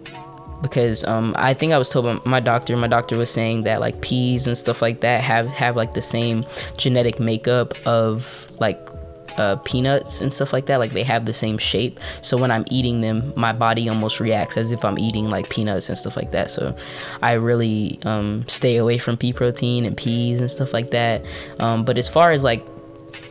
[0.61, 2.75] because um, I think I was told by my doctor.
[2.77, 6.01] My doctor was saying that like peas and stuff like that have have like the
[6.01, 6.45] same
[6.77, 8.79] genetic makeup of like
[9.37, 10.77] uh, peanuts and stuff like that.
[10.79, 11.99] Like they have the same shape.
[12.21, 15.89] So when I'm eating them, my body almost reacts as if I'm eating like peanuts
[15.89, 16.49] and stuff like that.
[16.49, 16.75] So
[17.21, 21.25] I really um, stay away from pea protein and peas and stuff like that.
[21.59, 22.65] Um, but as far as like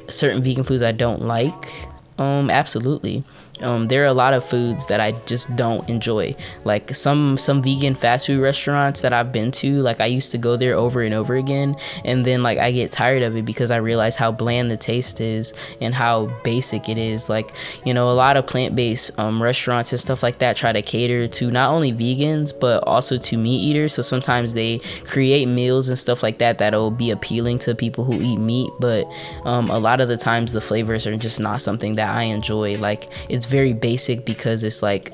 [0.09, 1.87] certain vegan foods I don't like,
[2.19, 3.25] um, absolutely.
[3.63, 6.35] Um, there are a lot of foods that I just don't enjoy.
[6.65, 10.39] Like some some vegan fast food restaurants that I've been to, like I used to
[10.39, 13.71] go there over and over again, and then like I get tired of it because
[13.71, 17.29] I realize how bland the taste is and how basic it is.
[17.29, 17.53] Like
[17.85, 20.83] you know, a lot of plant based um, restaurants and stuff like that try to
[20.83, 23.95] cater to not only vegans but also to meat eaters.
[23.95, 28.21] So sometimes they create meals and stuff like that that'll be appealing to people who
[28.21, 29.07] eat meat, but
[29.45, 32.77] um, a lot of the times the flavors are just not something that I enjoy.
[32.77, 35.13] Like it's very basic because it's like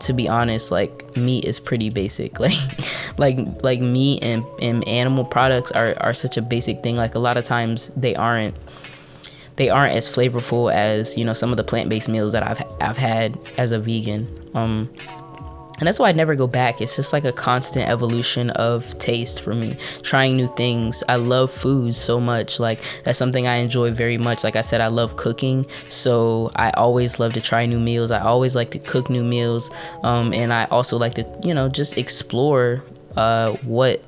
[0.00, 2.36] to be honest like meat is pretty basic.
[2.40, 2.56] Like
[3.18, 6.96] like like meat and, and animal products are, are such a basic thing.
[6.96, 8.54] Like a lot of times they aren't
[9.56, 12.96] they aren't as flavorful as you know some of the plant-based meals that I've I've
[12.96, 14.26] had as a vegan.
[14.54, 14.88] Um
[15.80, 16.80] and that's why I never go back.
[16.82, 21.02] It's just like a constant evolution of taste for me, trying new things.
[21.08, 22.60] I love food so much.
[22.60, 24.44] Like, that's something I enjoy very much.
[24.44, 25.66] Like I said, I love cooking.
[25.88, 28.10] So I always love to try new meals.
[28.10, 29.70] I always like to cook new meals.
[30.02, 32.84] Um, and I also like to, you know, just explore
[33.16, 34.02] uh, what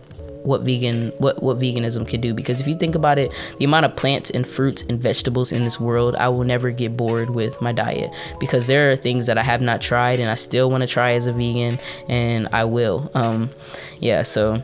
[0.44, 2.34] what vegan what what veganism can do.
[2.34, 5.64] Because if you think about it the amount of plants and fruits and vegetables in
[5.64, 8.10] this world i will never get bored with my diet.
[8.40, 11.12] Because there are things that i have not tried and i still want to try
[11.12, 11.78] as a vegan
[12.08, 13.10] and i will.
[13.14, 13.50] Um
[13.98, 14.62] yeah so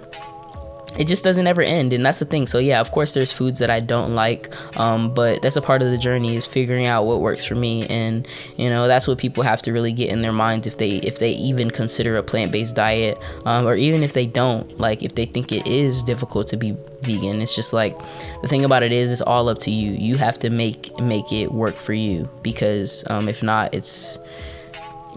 [0.98, 2.46] it just doesn't ever end and that's the thing.
[2.46, 5.82] So yeah of course there's foods that i don't like um, but that's a part
[5.82, 8.26] of the journey is figuring out what works for me and
[8.56, 11.18] you know that's what people have to really get in their minds if they if
[11.18, 14.78] they even consider a plant-based diet um, or even if they don't.
[14.78, 17.96] Like if they think it is difficult to be vegan it's just like
[18.42, 19.92] the thing about it is it's all up to you.
[19.92, 24.18] You have to make make it work for you because um, if not it's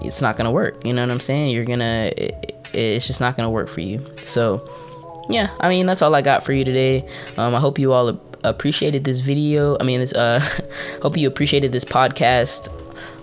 [0.01, 0.85] it's not gonna work.
[0.85, 1.51] You know what i'm saying?
[1.51, 4.05] You're gonna it, it's just not gonna work for you.
[4.23, 4.67] So
[5.31, 7.07] yeah, I mean that's all I got for you today.
[7.37, 9.77] Um, I hope you all appreciated this video.
[9.79, 10.13] I mean, this.
[10.13, 10.39] Uh,
[11.01, 12.69] hope you appreciated this podcast.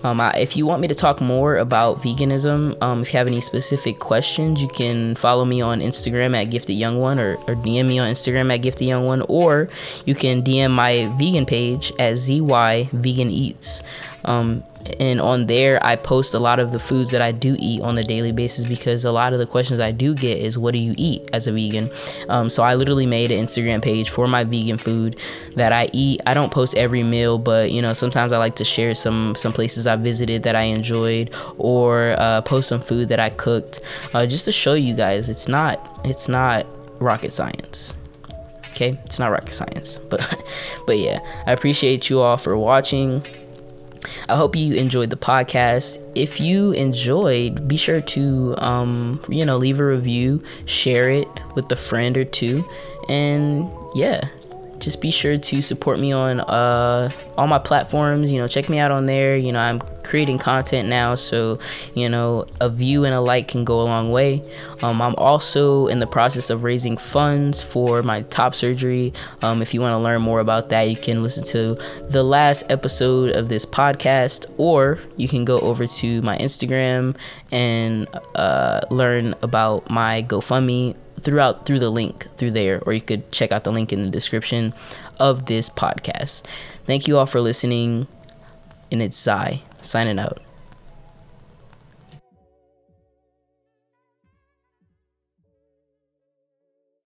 [0.05, 3.27] Um, I, if you want me to talk more about veganism, um, if you have
[3.27, 7.57] any specific questions, you can follow me on Instagram at Gifted Young One or, or
[7.57, 9.69] DM me on Instagram at Gifted Young One, or
[10.07, 13.83] you can DM my vegan page at ZY Vegan Eats.
[14.25, 14.63] Um,
[15.01, 17.99] and on there i post a lot of the foods that i do eat on
[17.99, 20.79] a daily basis because a lot of the questions i do get is what do
[20.79, 21.91] you eat as a vegan?
[22.29, 25.19] Um, so i literally made an instagram page for my vegan food
[25.57, 26.21] that i eat.
[26.27, 29.53] I don't post every meal but you know sometimes i like to share some some
[29.53, 33.81] places i visited that i enjoyed or uh, post some food that i cooked
[34.15, 36.67] uh, just to show you guys it's not it's not
[37.01, 37.95] rocket science
[38.71, 38.99] okay?
[39.07, 40.21] It's not rocket science but
[40.87, 43.25] but yeah i appreciate you all for watching
[44.29, 45.99] I hope you enjoyed the podcast.
[46.15, 51.71] If you enjoyed, be sure to, um, you know, leave a review, share it with
[51.73, 52.69] a friend or two,
[53.09, 54.29] and yeah,
[54.81, 58.33] just be sure to support me on uh, all my platforms.
[58.33, 59.37] You know, check me out on there.
[59.37, 61.59] You know, I'm creating content now, so
[61.95, 64.43] you know a view and a like can go a long way.
[64.83, 69.13] Um, I'm also in the process of raising funds for my top surgery.
[69.43, 72.71] Um, if you want to learn more about that, you can listen to the last
[72.71, 77.17] episode of this podcast, or you can go over to my Instagram
[77.51, 83.31] and uh, learn about my GoFundMe throughout through the link through there, or you could
[83.33, 84.75] check out the link in the description
[85.19, 86.43] of this podcast.
[86.85, 88.07] Thank you all for listening,
[88.91, 90.41] and it's Zai signing out.